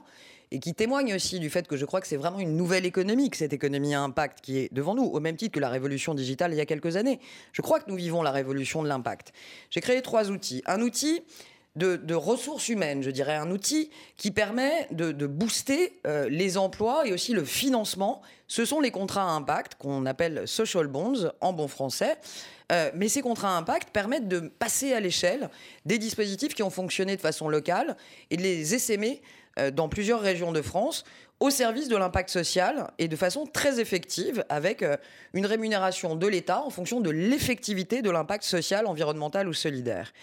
et 0.51 0.60
qui 0.60 0.74
témoignent 0.75 1.16
aussi 1.16 1.40
du 1.40 1.50
fait 1.50 1.68
que 1.68 1.78
je 1.78 1.86
crois 1.86 2.01
que 2.01 2.08
c'est 2.08 2.18
vraiment 2.18 2.40
une 2.40 2.58
nouvelle 2.58 2.86
économie, 2.86 3.30
que 3.30 3.38
cette 3.38 3.54
économie 3.54 3.96
à 3.96 4.01
impact 4.01 4.42
qui 4.42 4.60
est 4.60 4.74
devant 4.74 4.94
nous, 4.94 5.06
au 5.06 5.20
même 5.22 5.38
titre 5.38 5.54
que 5.54 5.60
la 5.60 5.70
révolution 5.70 6.13
digitale 6.13 6.51
il 6.51 6.58
y 6.58 6.62
a 6.62 6.66
quelques 6.66 6.98
années. 6.98 7.20
Je 7.54 7.62
crois 7.62 7.80
que 7.80 7.90
nous 7.90 7.96
vivons 7.96 8.22
la 8.22 8.32
révolution 8.32 8.84
de 8.84 8.90
l'impact. 8.90 9.32
J'ai 9.70 9.80
créé 9.80 10.01
trois 10.01 10.30
outils. 10.30 10.62
Un 10.66 10.82
outil 10.82 11.24
de, 11.75 12.13
ressources 12.13 12.70
humaines, 12.70 13.01
je 13.01 13.12
dirais, 13.12 13.36
un 13.36 13.50
outil 13.50 13.90
qui 14.18 14.32
permet 14.32 14.88
de, 14.92 15.28
booster 15.28 16.00
euh, 16.06 16.28
les 16.30 16.58
emplois 16.58 17.08
et 17.08 17.13
aussi 17.13 17.34
le 17.34 17.46
financement. 17.46 18.22
Ce 18.48 18.66
sont 18.66 18.82
les 18.82 18.92
contrats 18.92 19.24
à 19.24 19.32
impact 19.32 19.75
qu'on 19.75 20.06
appelle 20.06 20.48
social 20.48 20.88
bonds 20.88 21.32
en 21.40 21.54
bon 21.54 21.68
français. 21.68 22.18
Euh, 22.72 22.92
mais 22.96 23.08
ces 23.08 23.22
contrats 23.22 23.56
à 23.56 23.58
impact 23.58 23.90
permettent 23.92 24.28
de 24.28 24.40
passer 24.40 24.94
à 24.94 25.00
l'échelle 25.00 25.50
des 25.86 25.98
dispositifs 25.98 26.54
qui 26.54 26.63
ont 26.63 26.70
fonctionné 26.70 27.16
de 27.16 27.22
façon 27.22 27.50
locale 27.50 27.98
et 28.30 28.38
de 28.38 28.42
les 28.42 28.75
essaimer 28.75 29.22
euh, 29.60 29.72
dans 29.72 29.90
plusieurs 29.90 30.22
régions 30.22 30.51
de 30.51 30.62
France 30.62 31.04
au 31.40 31.50
service 31.50 31.88
de 31.88 31.98
l'impact 31.98 32.30
social 32.30 32.92
et 33.00 33.08
de 33.08 33.16
façon 33.16 33.46
très 33.46 33.80
effective 33.80 34.46
avec 34.48 34.86
une 35.34 35.48
rémunération 35.48 36.16
de 36.16 36.28
l'État 36.28 36.62
en 36.62 36.70
fonction 36.70 37.01
de 37.01 37.10
l'effectivité 37.10 38.04
de 38.04 38.12
l'impact 38.12 38.44
social, 38.44 38.86
environnemental 38.86 39.50
ou 39.50 39.54
solidaire. 39.54 40.13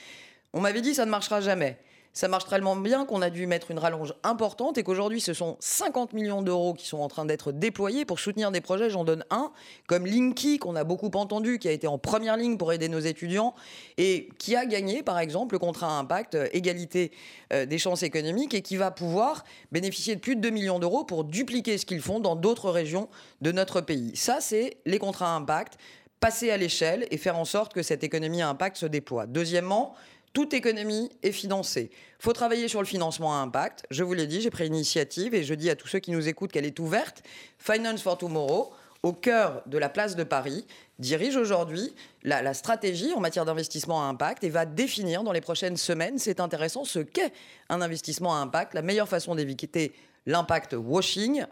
On 0.53 0.61
m'avait 0.61 0.81
dit 0.81 0.95
ça 0.95 1.05
ne 1.05 1.11
marchera 1.11 1.41
jamais 1.41 1.79
ça 2.19 2.27
marche 2.27 2.47
tellement 2.47 2.75
bien 2.75 3.07
qu'on 3.07 3.23
a 3.23 3.31
dû 3.31 3.47
mettre 3.47 3.71
une 3.71 3.79
rallonge 3.79 4.13
importante 4.25 4.77
et 4.77 4.83
qu'aujourd'hui, 4.83 5.21
ce 5.21 5.35
sont 5.35 5.57
50 5.61 6.15
millions 6.15 6.43
d'euros 6.43 6.75
qui 6.75 6.85
sont 6.89 6.99
en 6.99 7.07
train 7.07 7.25
d'être 7.25 7.53
déployés 7.53 8.05
pour 8.05 8.19
soutenir 8.19 8.51
des 8.51 8.61
projets. 8.61 8.91
J'en 8.91 9.05
donne 9.05 9.25
un, 9.31 9.53
comme 9.87 10.05
Linky, 10.05 10.59
qu'on 10.59 10.75
a 10.75 10.83
beaucoup 10.83 11.13
entendu, 11.15 11.61
qui 11.61 11.69
a 11.69 11.71
été 11.71 11.87
en 11.87 11.97
première 11.97 12.37
ligne 12.37 12.57
pour 12.57 12.73
aider 12.73 12.89
nos 12.89 12.99
étudiants 12.99 13.55
et 13.99 14.31
qui 14.39 14.57
a 14.57 14.67
gagné, 14.67 15.05
par 15.05 15.21
exemple, 15.21 15.55
le 15.55 15.61
contrat 15.61 15.87
à 15.87 16.01
impact 16.01 16.35
euh, 16.35 16.49
égalité 16.53 17.13
euh, 17.53 17.67
des 17.67 17.79
chances 17.79 18.03
économiques 18.03 18.53
et 18.53 18.63
qui 18.63 18.77
va 18.77 18.91
pouvoir 18.91 19.45
bénéficier 19.71 20.17
de 20.17 20.21
plus 20.21 20.35
de 20.35 20.41
2 20.41 20.51
millions 20.51 20.81
d'euros 20.81 21.05
pour 21.05 21.23
dupliquer 21.23 21.79
ce 21.79 21.87
qu'ils 21.87 22.03
font 22.03 22.19
dans 22.19 22.35
d'autres 22.35 22.71
régions 22.71 23.09
de 23.43 23.53
notre 23.53 23.81
pays. 23.81 24.17
Ça, 24.17 24.39
c'est 24.41 24.79
les 24.87 24.99
contrats 24.99 25.35
à 25.35 25.37
impact 25.37 25.79
passer 26.21 26.51
à 26.51 26.57
l'échelle 26.57 27.07
et 27.13 27.17
faire 27.17 27.39
en 27.39 27.45
sorte 27.45 27.73
que 27.73 27.83
cette 27.85 28.03
économie 28.03 28.43
à 28.43 28.49
impact 28.49 28.77
se 28.77 28.87
déploie. 28.87 29.27
Deuxièmement, 29.27 29.95
toute 30.39 30.55
économie 30.55 31.11
est 31.25 31.33
financée. 31.33 31.91
Il 31.91 32.23
faut 32.23 32.33
travailler 32.33 32.69
sur 32.69 32.79
le 32.79 32.87
financement 32.87 33.35
à 33.35 33.39
impact. 33.39 33.83
Je 33.91 34.05
vous 34.05 34.15
l'ai 34.15 34.29
dit, 34.29 34.41
j'ai 34.41 34.51
pris 34.51 34.63
l'initiative 34.63 35.35
et 35.35 35.43
je 35.43 35.53
dis 35.53 35.69
à 35.69 35.75
tous 35.75 35.89
ceux 35.89 35.99
qui 35.99 36.13
nous 36.13 36.29
écoutent 36.29 36.53
qu'elle 36.53 36.65
est 36.65 36.79
ouverte. 36.79 37.25
Finance 37.59 38.03
for 38.03 38.17
Tomorrow, 38.17 38.73
au 39.03 39.13
cœur 39.13 39.65
de 39.67 39.79
la 39.79 39.89
place 39.89 40.15
de 40.15 40.23
Paris, 40.23 40.65
dirige 41.01 41.37
aujourd'hui 41.37 41.93
la, 42.23 42.55
stratégie 42.55 43.13
en 43.15 43.19
matière 43.19 43.47
d'investissement 43.47 44.01
à 44.01 44.05
impact 44.05 44.45
et 44.45 44.49
va 44.49 44.65
définir 44.65 45.25
dans 45.25 45.33
les 45.33 45.41
prochaines 45.41 45.77
semaines, 45.77 46.19
c'est 46.19 46.39
intéressant, 46.39 46.85
ce 46.85 47.01
qu'est 47.01 47.33
un 47.69 47.81
investissement 47.81 48.37
à 48.37 48.39
impact, 48.39 48.75
la 48.75 48.83
meilleure 48.83 49.09
façon 49.09 49.35
d'éviter 49.35 49.93
l'impact 50.27 50.77
washing, 50.79 51.47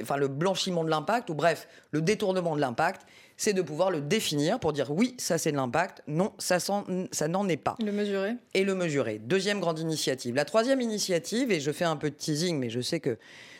enfin 0.00 0.16
le 0.16 0.28
blanchiment 0.28 0.82
de 0.82 0.88
l'impact, 0.88 1.28
ou 1.28 1.34
bref, 1.34 1.68
le 1.90 2.00
détournement 2.00 2.56
de 2.56 2.60
l'impact, 2.62 3.02
c'est 3.40 3.54
de 3.54 3.62
pouvoir 3.62 3.90
le 3.90 4.02
définir 4.02 4.60
pour 4.60 4.74
dire 4.74 4.90
oui, 4.90 5.14
ça 5.16 5.38
c'est 5.38 5.50
de 5.50 5.56
l'impact, 5.56 6.02
non, 6.06 6.34
ça, 6.36 6.58
ça 6.60 7.28
n'en 7.28 7.48
est 7.48 7.56
pas. 7.56 7.74
Le 7.82 7.90
mesurer. 7.90 8.34
Et 8.52 8.64
le 8.64 8.74
mesurer. 8.74 9.18
Deuxième 9.18 9.60
grande 9.60 9.78
initiative. 9.78 10.34
La 10.34 10.44
troisième 10.44 10.82
initiative, 10.82 11.50
et 11.50 11.58
je 11.58 11.70
fais 11.70 11.86
un 11.86 11.96
peu 11.96 12.10
de 12.10 12.14
teasing, 12.14 12.58
mais 12.58 12.68
je 12.68 12.82
sais 12.82 13.00
que 13.00 13.16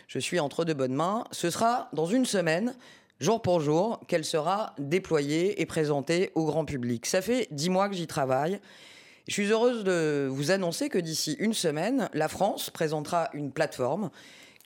je 0.06 0.18
suis 0.18 0.38
entre 0.38 0.66
de 0.66 0.75
bonnes 0.75 0.92
mains, 0.92 1.25
ce 1.30 1.49
sera 1.49 1.88
dans 1.94 2.04
une 2.04 2.26
semaine 2.26 2.75
jour 3.20 3.40
pour 3.40 3.60
jour, 3.60 4.00
qu'elle 4.06 4.26
sera 4.26 4.75
déployée 4.78 5.62
et 5.62 5.64
présentée 5.64 6.30
au 6.34 6.44
grand 6.44 6.66
public. 6.66 7.06
Ça 7.06 7.22
fait 7.22 7.49
dix 7.50 7.70
mois 7.70 7.88
que 7.88 7.94
j'y 7.94 8.06
travaille. 8.06 8.60
Je 9.28 9.32
suis 9.32 9.50
heureuse 9.50 9.82
de 9.82 10.28
vous 10.30 10.50
annoncer 10.50 10.90
que 10.90 10.99
d'ici 10.99 11.37
une 11.38 11.54
semaine, 11.54 12.10
la 12.12 12.28
France 12.28 12.68
présentera 12.68 13.30
une 13.32 13.50
plateforme 13.50 14.10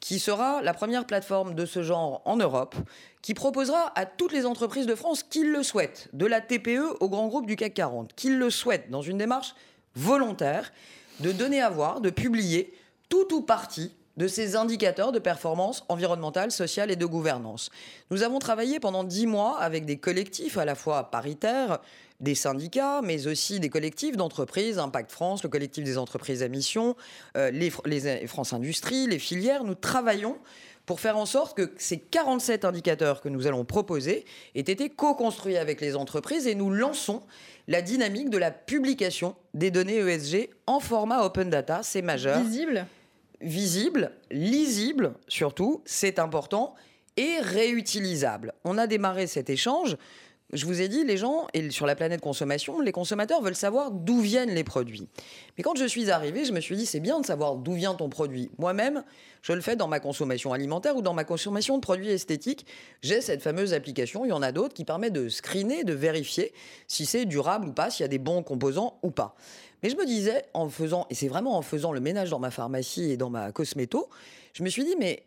qui 0.04 0.18
sera 0.18 0.61
la 0.61 0.75
première 0.75 1.06
plateforme 1.06 1.54
de 1.54 1.64
ce 1.64 1.82
genre 1.82 2.20
en 2.26 2.37
Europe, 2.37 2.75
qui 3.23 3.32
proposera 3.32 3.90
à 3.99 4.04
toutes 4.04 4.32
les 4.32 4.44
entreprises 4.44 4.84
de 4.84 4.94
France 4.94 5.23
qui 5.23 5.44
le 5.44 5.62
souhaitent, 5.62 6.11
de 6.12 6.26
la 6.26 6.42
TPE 6.42 6.99
au 7.00 7.08
grand 7.08 7.26
groupe 7.28 7.46
du 7.46 7.56
CAC 7.56 7.73
40, 7.73 8.12
qui 8.14 8.28
le 8.28 8.50
souhaitent, 8.50 8.90
dans 8.90 9.00
une 9.00 9.16
démarche 9.16 9.54
volontaire, 9.94 10.75
de 11.20 11.32
donner 11.32 11.62
à 11.62 11.70
voir, 11.70 12.02
de 12.02 12.11
publier 12.11 12.75
tout 13.08 13.32
ou 13.32 13.40
partie 13.40 13.94
de 14.18 14.28
ces 14.28 14.56
indicateurs 14.56 15.11
de 15.11 15.18
performance 15.18 15.87
environnementale, 15.88 16.52
sociale 16.52 16.90
et 16.90 16.96
de 16.96 17.06
gouvernance. 17.06 17.70
Nous 18.11 18.23
avons 18.23 18.40
travaillé 18.40 18.80
pendant 18.80 19.04
dix 19.04 19.26
mois 19.26 19.58
avec 19.58 19.87
des 19.87 19.96
collectifs 19.96 20.58
à 20.58 20.66
la 20.66 20.75
fois 20.75 21.11
paritaires, 21.11 21.78
des 22.25 22.35
syndicats, 22.35 23.00
mais 23.02 23.28
aussi 23.28 23.61
des 23.61 23.69
collectifs 23.69 24.16
d'entreprises, 24.16 24.78
Impact 24.78 25.12
France, 25.12 25.45
le 25.45 25.49
collectif 25.49 25.85
des 25.85 25.99
entreprises 25.99 26.43
à 26.43 26.49
mission, 26.49 26.97
euh, 27.37 27.50
les, 27.50 27.71
les 27.85 28.26
France 28.26 28.52
Industrie, 28.52 29.07
les 29.07 29.21
filières. 29.21 29.62
Nous 29.62 29.75
travaillons 29.76 30.37
pour 30.87 31.00
faire 31.00 31.16
en 31.16 31.26
sorte 31.26 31.57
que 31.57 31.73
ces 31.76 31.99
47 31.99 32.64
indicateurs 32.64 33.21
que 33.21 33.28
nous 33.28 33.47
allons 33.47 33.64
proposer 33.64 34.25
aient 34.54 34.61
été 34.61 34.90
co-construits 34.90 35.57
avec 35.57 35.81
les 35.81 35.97
entreprises 35.97 36.47
et 36.47 36.54
nous 36.54 36.71
lançons 36.71 37.23
la 37.69 37.81
dynamique 37.81 38.31
de 38.31 38.38
la 38.38 38.50
publication 38.50 39.37
des 39.54 39.71
données 39.71 39.99
ESG 39.99 40.50
en 40.66 40.81
format 40.81 41.25
open 41.25 41.49
data. 41.49 41.81
C'est 41.83 42.02
majeur. 42.02 42.43
Visible 42.43 42.87
Visible, 43.40 44.12
lisible 44.31 45.14
surtout, 45.28 45.83
c'est 45.85 46.19
important, 46.19 46.75
et 47.16 47.38
réutilisable. 47.40 48.54
On 48.64 48.78
a 48.78 48.87
démarré 48.87 49.26
cet 49.26 49.50
échange 49.50 49.97
je 50.52 50.66
vous 50.66 50.80
ai 50.80 50.88
dit, 50.88 51.04
les 51.04 51.16
gens, 51.16 51.46
et 51.54 51.70
sur 51.70 51.86
la 51.86 51.96
planète 51.96 52.20
consommation, 52.20 52.80
les 52.80 52.92
consommateurs 52.92 53.42
veulent 53.42 53.56
savoir 53.56 53.90
d'où 53.90 54.20
viennent 54.20 54.54
les 54.54 54.62
produits. 54.62 55.08
Mais 55.56 55.64
quand 55.64 55.76
je 55.76 55.84
suis 55.84 56.10
arrivé, 56.10 56.44
je 56.44 56.52
me 56.52 56.60
suis 56.60 56.76
dit, 56.76 56.86
c'est 56.86 57.00
bien 57.00 57.18
de 57.20 57.26
savoir 57.26 57.56
d'où 57.56 57.72
vient 57.72 57.94
ton 57.94 58.08
produit. 58.08 58.50
Moi-même, 58.58 59.02
je 59.42 59.52
le 59.52 59.60
fais 59.62 59.74
dans 59.74 59.88
ma 59.88 60.00
consommation 60.00 60.52
alimentaire 60.52 60.96
ou 60.96 61.02
dans 61.02 61.14
ma 61.14 61.24
consommation 61.24 61.76
de 61.76 61.80
produits 61.80 62.10
esthétiques. 62.10 62.66
J'ai 63.02 63.20
cette 63.20 63.42
fameuse 63.42 63.72
application, 63.74 64.24
il 64.24 64.28
y 64.28 64.32
en 64.32 64.42
a 64.42 64.52
d'autres, 64.52 64.74
qui 64.74 64.84
permet 64.84 65.10
de 65.10 65.28
screener, 65.28 65.82
de 65.82 65.94
vérifier 65.94 66.52
si 66.86 67.06
c'est 67.06 67.24
durable 67.24 67.68
ou 67.68 67.72
pas, 67.72 67.90
s'il 67.90 68.04
y 68.04 68.06
a 68.06 68.08
des 68.08 68.18
bons 68.18 68.42
composants 68.42 68.98
ou 69.02 69.10
pas. 69.10 69.34
Mais 69.82 69.90
je 69.90 69.96
me 69.96 70.06
disais, 70.06 70.44
en 70.54 70.68
faisant, 70.68 71.06
et 71.10 71.14
c'est 71.14 71.28
vraiment 71.28 71.56
en 71.56 71.62
faisant 71.62 71.92
le 71.92 72.00
ménage 72.00 72.30
dans 72.30 72.38
ma 72.38 72.50
pharmacie 72.50 73.10
et 73.10 73.16
dans 73.16 73.30
ma 73.30 73.50
cosméto, 73.50 74.08
je 74.52 74.62
me 74.62 74.68
suis 74.68 74.84
dit, 74.84 74.94
mais 74.98 75.24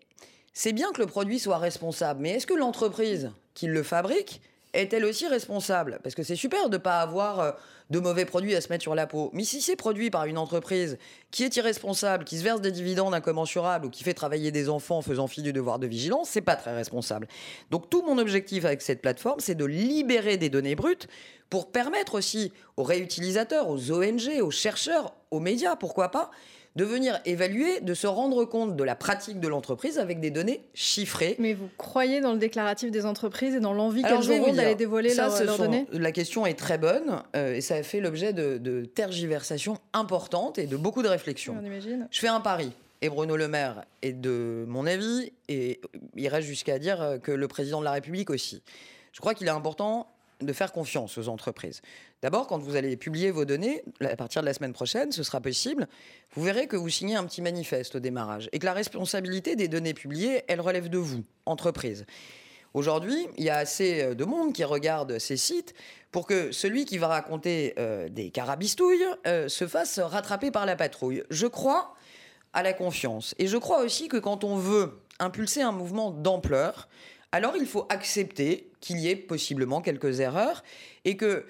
c'est 0.53 0.73
bien 0.73 0.91
que 0.91 1.01
le 1.01 1.07
produit 1.07 1.37
soit 1.37 1.57
responsable, 1.57 2.21
mais 2.21 2.31
est-ce 2.31 2.47
que 2.47 2.53
l'entreprise 2.53 3.31
qui 3.53 3.67
le 3.67 3.83
fabrique 3.83 4.41
est-elle 4.73 5.05
aussi 5.05 5.27
responsable? 5.27 5.99
Parce 6.03 6.15
que 6.15 6.23
c'est 6.23 6.35
super 6.35 6.69
de 6.69 6.77
ne 6.77 6.81
pas 6.81 6.99
avoir 6.99 7.39
euh, 7.39 7.51
de 7.89 7.99
mauvais 7.99 8.25
produits 8.25 8.55
à 8.55 8.61
se 8.61 8.69
mettre 8.69 8.81
sur 8.81 8.95
la 8.95 9.07
peau. 9.07 9.29
Mais 9.33 9.43
si 9.43 9.61
c'est 9.61 9.75
produit 9.75 10.09
par 10.09 10.25
une 10.25 10.37
entreprise 10.37 10.97
qui 11.31 11.43
est 11.43 11.55
irresponsable, 11.55 12.23
qui 12.23 12.37
se 12.37 12.43
verse 12.43 12.61
des 12.61 12.71
dividendes 12.71 13.13
incommensurables 13.13 13.85
ou 13.85 13.89
qui 13.89 14.03
fait 14.03 14.13
travailler 14.13 14.51
des 14.51 14.69
enfants 14.69 14.97
en 14.97 15.01
faisant 15.01 15.27
fi 15.27 15.41
du 15.41 15.53
devoir 15.53 15.79
de 15.79 15.87
vigilance, 15.87 16.29
c'est 16.29 16.41
pas 16.41 16.55
très 16.55 16.75
responsable. 16.75 17.27
Donc 17.71 17.89
tout 17.89 18.03
mon 18.03 18.17
objectif 18.17 18.65
avec 18.65 18.81
cette 18.81 19.01
plateforme, 19.01 19.39
c'est 19.39 19.55
de 19.55 19.65
libérer 19.65 20.37
des 20.37 20.49
données 20.49 20.75
brutes 20.75 21.07
pour 21.49 21.71
permettre 21.71 22.15
aussi 22.15 22.51
aux 22.75 22.83
réutilisateurs, 22.83 23.69
aux 23.69 23.91
ONG, 23.91 24.41
aux 24.41 24.51
chercheurs, 24.51 25.13
aux 25.31 25.39
médias, 25.39 25.75
pourquoi 25.75 26.09
pas, 26.09 26.29
de 26.77 26.85
venir 26.85 27.19
évaluer, 27.25 27.81
de 27.81 27.93
se 27.95 28.05
rendre 28.05 28.45
compte 28.45 28.75
de 28.75 28.83
la 28.83 28.95
pratique 28.95 29.39
de 29.39 29.47
l'entreprise 29.47 29.97
avec 29.97 30.19
des 30.19 30.29
données 30.29 30.61
chiffrées. 30.75 31.35
Mais 31.39 31.55
vous 31.55 31.69
croyez 31.77 32.21
dans 32.21 32.33
le 32.33 32.37
déclaratif 32.37 32.91
des 32.91 33.07
entreprises 33.07 33.55
et 33.55 33.59
dans 33.59 33.73
l'envie 33.73 34.03
qu'elles 34.03 34.31
auront 34.31 34.53
d'aller 34.53 34.75
dévoiler 34.75 35.15
leurs 35.15 35.57
données? 35.57 35.87
La 35.91 36.11
question 36.11 36.45
est 36.45 36.53
très 36.53 36.77
bonne 36.77 37.23
euh, 37.35 37.55
et 37.55 37.61
ça 37.61 37.75
a 37.75 37.83
fait 37.83 37.99
l'objet 37.99 38.31
de, 38.31 38.85
tergiversations 38.93 39.79
importantes 39.93 40.59
et 40.59 40.67
de 40.67 40.77
beaucoup 40.77 41.01
de 41.01 41.07
réflexions. 41.07 41.57
Je 42.11 42.19
fais 42.19 42.27
un 42.27 42.39
pari. 42.39 42.71
Et 43.01 43.09
Bruno 43.09 43.37
Le 43.37 43.47
Maire 43.47 43.85
est 44.01 44.13
de 44.13 44.65
mon 44.67 44.87
avis, 44.87 45.31
et 45.49 45.81
il 46.15 46.27
reste 46.29 46.47
jusqu'à 46.47 46.79
dire 46.79 47.19
que 47.21 47.31
le 47.31 47.47
président 47.47 47.79
de 47.79 47.85
la 47.85 47.91
République 47.91 48.31
aussi. 48.31 48.63
Je 49.13 49.19
crois 49.19 49.35
qu'il 49.35 49.47
est 49.47 49.51
important 49.51 50.07
de 50.41 50.53
faire 50.53 50.71
confiance 50.71 51.17
aux 51.17 51.29
entreprises. 51.29 51.81
D'abord, 52.21 52.47
quand 52.47 52.59
vous 52.59 52.75
allez 52.75 52.95
publier 52.97 53.31
vos 53.31 53.45
données, 53.45 53.83
à 54.01 54.15
partir 54.15 54.41
de 54.41 54.45
la 54.45 54.53
semaine 54.53 54.73
prochaine, 54.73 55.11
ce 55.11 55.23
sera 55.23 55.41
possible, 55.41 55.87
vous 56.33 56.43
verrez 56.43 56.67
que 56.67 56.75
vous 56.75 56.89
signez 56.89 57.15
un 57.15 57.25
petit 57.25 57.41
manifeste 57.41 57.95
au 57.95 57.99
démarrage 57.99 58.49
et 58.51 58.59
que 58.59 58.65
la 58.65 58.73
responsabilité 58.73 59.55
des 59.55 59.67
données 59.67 59.93
publiées, 59.93 60.43
elle 60.47 60.61
relève 60.61 60.89
de 60.89 60.97
vous, 60.97 61.23
entreprise. 61.45 62.05
Aujourd'hui, 62.73 63.27
il 63.37 63.43
y 63.43 63.49
a 63.49 63.57
assez 63.57 64.03
euh, 64.03 64.13
de 64.13 64.23
monde 64.23 64.53
qui 64.53 64.63
regarde 64.63 65.17
ces 65.17 65.37
sites 65.37 65.73
pour 66.11 66.27
que 66.27 66.51
celui 66.51 66.85
qui 66.85 66.97
va 66.97 67.07
raconter 67.07 67.73
euh, 67.79 68.07
des 68.09 68.29
carabistouilles 68.29 69.05
euh, 69.25 69.47
se 69.47 69.67
fasse 69.67 69.99
rattraper 69.99 70.51
par 70.51 70.65
la 70.65 70.75
patrouille. 70.75 71.23
Je 71.29 71.47
crois 71.47 71.95
à 72.53 72.63
la 72.63 72.73
confiance. 72.73 73.33
Et 73.39 73.47
je 73.47 73.57
crois 73.57 73.81
aussi 73.81 74.07
que 74.09 74.17
quand 74.17 74.43
on 74.43 74.57
veut 74.57 74.99
impulser 75.19 75.61
un 75.61 75.71
mouvement 75.71 76.11
d'ampleur, 76.11 76.87
alors 77.37 77.55
il 77.55 77.67
faut 77.67 77.85
accepter 77.89 78.71
qu'il 78.81 78.97
y 78.97 79.09
ait 79.09 79.15
possiblement 79.15 79.79
quelques 79.79 80.21
erreurs 80.21 80.63
et 81.05 81.17
que 81.17 81.45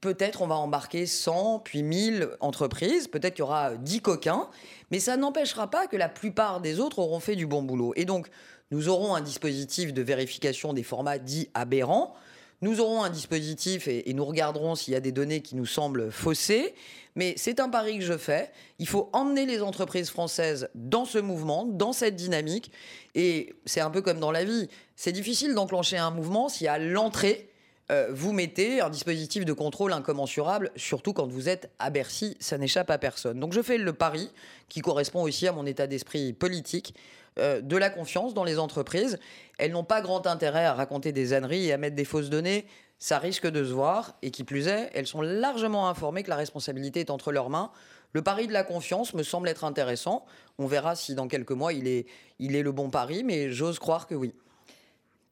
peut-être 0.00 0.40
on 0.40 0.46
va 0.46 0.54
embarquer 0.54 1.04
100 1.04 1.58
puis 1.58 1.82
1000 1.82 2.30
entreprises, 2.40 3.08
peut-être 3.08 3.34
qu'il 3.34 3.42
y 3.42 3.46
aura 3.46 3.76
10 3.76 4.00
coquins, 4.00 4.48
mais 4.90 5.00
ça 5.00 5.18
n'empêchera 5.18 5.68
pas 5.68 5.86
que 5.86 5.96
la 5.96 6.08
plupart 6.08 6.62
des 6.62 6.80
autres 6.80 6.98
auront 6.98 7.20
fait 7.20 7.36
du 7.36 7.46
bon 7.46 7.62
boulot. 7.62 7.92
Et 7.96 8.06
donc, 8.06 8.28
nous 8.70 8.88
aurons 8.88 9.14
un 9.14 9.20
dispositif 9.20 9.92
de 9.92 10.00
vérification 10.00 10.72
des 10.72 10.82
formats 10.82 11.18
dits 11.18 11.50
aberrants. 11.52 12.14
Nous 12.60 12.80
aurons 12.80 13.04
un 13.04 13.10
dispositif 13.10 13.86
et, 13.86 14.12
nous 14.14 14.24
regarderons 14.24 14.74
s'il 14.74 14.92
y 14.92 14.96
a 14.96 15.00
des 15.00 15.12
données 15.12 15.42
qui 15.42 15.54
nous 15.54 15.66
semblent 15.66 16.10
faussées. 16.10 16.74
Mais 17.14 17.34
c'est 17.36 17.60
un 17.60 17.68
pari 17.68 17.98
que 17.98 18.04
je 18.04 18.16
fais. 18.16 18.50
Il 18.78 18.88
faut 18.88 19.10
emmener 19.12 19.46
les 19.46 19.62
entreprises 19.62 20.10
françaises 20.10 20.68
dans 20.74 21.04
ce 21.04 21.18
mouvement, 21.18 21.64
dans 21.64 21.92
cette 21.92 22.16
dynamique. 22.16 22.72
Et 23.14 23.54
c'est 23.64 23.80
un 23.80 23.90
peu 23.90 24.02
comme 24.02 24.20
dans 24.20 24.32
la 24.32 24.44
vie. 24.44 24.68
C'est 24.96 25.12
difficile 25.12 25.54
d'enclencher 25.54 25.98
un 25.98 26.10
mouvement 26.10 26.48
si 26.48 26.66
à 26.66 26.78
l'entrée, 26.78 27.48
euh, 27.90 28.08
vous 28.10 28.32
mettez 28.32 28.80
un 28.80 28.90
dispositif 28.90 29.44
de 29.44 29.52
contrôle 29.52 29.92
incommensurable, 29.92 30.70
surtout 30.76 31.12
quand 31.12 31.26
vous 31.26 31.48
êtes 31.48 31.70
à 31.78 31.88
Bercy, 31.90 32.36
ça 32.38 32.58
n'échappe 32.58 32.90
à 32.90 32.98
personne. 32.98 33.40
Donc 33.40 33.54
je 33.54 33.62
fais 33.62 33.78
le 33.78 33.92
pari, 33.92 34.30
qui 34.68 34.80
correspond 34.80 35.22
aussi 35.22 35.46
à 35.46 35.52
mon 35.52 35.64
état 35.64 35.86
d'esprit 35.86 36.34
politique, 36.34 36.94
euh, 37.38 37.60
de 37.60 37.76
la 37.76 37.90
confiance 37.90 38.34
dans 38.34 38.44
les 38.44 38.58
entreprises. 38.58 39.18
Elles 39.58 39.72
n'ont 39.72 39.84
pas 39.84 40.00
grand 40.00 40.26
intérêt 40.26 40.64
à 40.64 40.74
raconter 40.74 41.12
des 41.12 41.32
âneries 41.32 41.66
et 41.66 41.72
à 41.72 41.78
mettre 41.78 41.96
des 41.96 42.04
fausses 42.04 42.30
données. 42.30 42.66
Ça 42.98 43.18
risque 43.18 43.46
de 43.46 43.64
se 43.64 43.72
voir. 43.72 44.16
Et 44.22 44.30
qui 44.30 44.44
plus 44.44 44.68
est, 44.68 44.90
elles 44.94 45.06
sont 45.06 45.22
largement 45.22 45.88
informées 45.88 46.22
que 46.22 46.30
la 46.30 46.36
responsabilité 46.36 47.00
est 47.00 47.10
entre 47.10 47.32
leurs 47.32 47.50
mains. 47.50 47.70
Le 48.12 48.22
pari 48.22 48.46
de 48.46 48.52
la 48.52 48.64
confiance 48.64 49.14
me 49.14 49.22
semble 49.22 49.48
être 49.48 49.64
intéressant. 49.64 50.24
On 50.58 50.66
verra 50.66 50.96
si 50.96 51.14
dans 51.14 51.28
quelques 51.28 51.52
mois 51.52 51.72
il 51.72 51.86
est, 51.86 52.06
il 52.38 52.56
est 52.56 52.62
le 52.62 52.72
bon 52.72 52.90
pari, 52.90 53.22
mais 53.22 53.50
j'ose 53.50 53.78
croire 53.78 54.06
que 54.06 54.14
oui. 54.14 54.34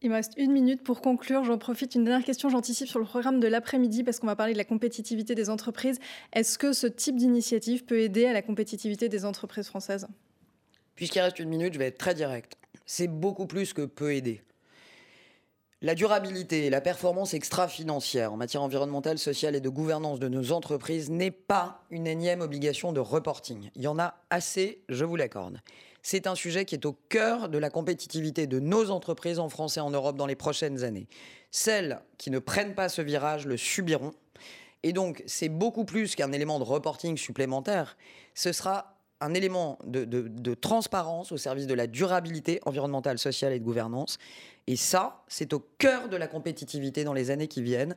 Il 0.02 0.10
me 0.10 0.14
reste 0.14 0.34
une 0.36 0.52
minute 0.52 0.84
pour 0.84 1.00
conclure. 1.00 1.42
J'en 1.44 1.58
profite. 1.58 1.94
Une 1.94 2.04
dernière 2.04 2.24
question, 2.24 2.50
j'anticipe 2.50 2.86
sur 2.86 2.98
le 2.98 3.06
programme 3.06 3.40
de 3.40 3.48
l'après-midi 3.48 4.04
parce 4.04 4.20
qu'on 4.20 4.26
va 4.26 4.36
parler 4.36 4.52
de 4.52 4.58
la 4.58 4.64
compétitivité 4.64 5.34
des 5.34 5.48
entreprises. 5.48 5.98
Est-ce 6.34 6.58
que 6.58 6.72
ce 6.72 6.86
type 6.86 7.16
d'initiative 7.16 7.84
peut 7.84 8.00
aider 8.00 8.26
à 8.26 8.32
la 8.32 8.42
compétitivité 8.42 9.08
des 9.08 9.24
entreprises 9.24 9.68
françaises? 9.68 10.06
Puisqu'il 10.96 11.20
reste 11.20 11.38
une 11.38 11.48
minute, 11.48 11.74
je 11.74 11.78
vais 11.78 11.86
être 11.86 11.98
très 11.98 12.14
direct. 12.14 12.56
C'est 12.86 13.08
beaucoup 13.08 13.46
plus 13.46 13.72
que 13.72 13.82
peut 13.82 14.14
aider. 14.14 14.42
La 15.82 15.94
durabilité 15.94 16.66
et 16.66 16.70
la 16.70 16.80
performance 16.80 17.34
extra-financière 17.34 18.32
en 18.32 18.38
matière 18.38 18.62
environnementale, 18.62 19.18
sociale 19.18 19.54
et 19.54 19.60
de 19.60 19.68
gouvernance 19.68 20.18
de 20.18 20.28
nos 20.28 20.52
entreprises 20.52 21.10
n'est 21.10 21.30
pas 21.30 21.84
une 21.90 22.06
énième 22.06 22.40
obligation 22.40 22.92
de 22.92 23.00
reporting. 23.00 23.70
Il 23.76 23.82
y 23.82 23.86
en 23.86 23.98
a 23.98 24.14
assez, 24.30 24.82
je 24.88 25.04
vous 25.04 25.16
l'accorde. 25.16 25.60
C'est 26.02 26.26
un 26.26 26.34
sujet 26.34 26.64
qui 26.64 26.76
est 26.76 26.86
au 26.86 26.94
cœur 27.10 27.50
de 27.50 27.58
la 27.58 27.68
compétitivité 27.68 28.46
de 28.46 28.58
nos 28.58 28.90
entreprises 28.90 29.38
en 29.38 29.50
France 29.50 29.76
et 29.76 29.80
en 29.80 29.90
Europe 29.90 30.16
dans 30.16 30.26
les 30.26 30.34
prochaines 30.34 30.82
années. 30.82 31.08
Celles 31.50 32.00
qui 32.16 32.30
ne 32.30 32.38
prennent 32.38 32.74
pas 32.74 32.88
ce 32.88 33.02
virage 33.02 33.46
le 33.46 33.58
subiront. 33.58 34.12
Et 34.82 34.94
donc, 34.94 35.22
c'est 35.26 35.48
beaucoup 35.50 35.84
plus 35.84 36.14
qu'un 36.14 36.32
élément 36.32 36.58
de 36.58 36.64
reporting 36.64 37.18
supplémentaire. 37.18 37.98
Ce 38.34 38.52
sera 38.52 38.95
un 39.20 39.34
élément 39.34 39.78
de, 39.84 40.54
transparence 40.54 41.32
au 41.32 41.36
service 41.36 41.66
de 41.66 41.74
la 41.74 41.86
durabilité 41.86 42.60
environnementale, 42.66 43.18
sociale 43.18 43.52
et 43.52 43.58
de 43.58 43.64
gouvernance. 43.64 44.18
Et 44.66 44.76
ça, 44.76 45.22
c'est 45.28 45.52
au 45.52 45.64
cœur 45.78 46.08
de 46.08 46.16
la 46.16 46.26
compétitivité 46.26 47.04
dans 47.04 47.12
les 47.12 47.30
années 47.30 47.48
qui 47.48 47.62
viennent. 47.62 47.96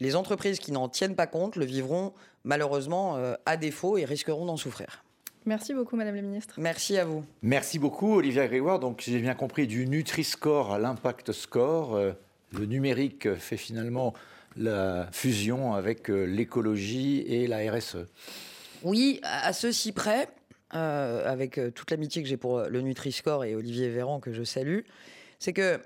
Les 0.00 0.14
entreprises 0.14 0.58
qui 0.58 0.72
n'en 0.72 0.88
tiennent 0.88 1.16
pas 1.16 1.26
compte 1.26 1.56
le 1.56 1.64
vivront 1.64 2.12
malheureusement 2.44 3.16
euh, 3.16 3.34
à 3.46 3.56
défaut 3.56 3.98
et 3.98 4.04
risqueront 4.04 4.46
d'en 4.46 4.56
souffrir. 4.56 5.04
Merci 5.46 5.74
beaucoup, 5.74 5.96
Madame 5.96 6.14
la 6.14 6.22
Ministre. 6.22 6.54
Merci 6.58 6.98
à 6.98 7.04
vous. 7.04 7.24
Merci 7.42 7.78
beaucoup, 7.78 8.16
Olivier 8.16 8.46
Grégoire. 8.46 8.78
Donc, 8.78 9.02
j'ai 9.06 9.20
bien 9.20 9.34
compris, 9.34 9.66
du 9.66 9.86
Nutri-Score 9.86 10.74
à 10.74 10.78
l'Impact 10.78 11.32
Score, 11.32 11.94
euh, 11.94 12.12
le 12.52 12.66
numérique 12.66 13.34
fait 13.34 13.56
finalement 13.56 14.14
la 14.56 15.08
fusion 15.12 15.74
avec 15.74 16.10
euh, 16.10 16.24
l'écologie 16.24 17.20
et 17.20 17.46
la 17.46 17.58
RSE. 17.70 18.06
Oui, 18.82 19.20
à 19.22 19.52
ceci 19.52 19.92
près 19.92 20.28
euh, 20.74 21.30
avec 21.30 21.56
euh, 21.56 21.70
toute 21.70 21.90
l'amitié 21.90 22.22
que 22.22 22.28
j'ai 22.28 22.36
pour 22.36 22.58
euh, 22.58 22.68
le 22.68 22.82
Nutri-Score 22.82 23.44
et 23.44 23.54
Olivier 23.54 23.88
Véran, 23.88 24.20
que 24.20 24.32
je 24.32 24.42
salue, 24.42 24.80
c'est 25.38 25.54
que 25.54 25.80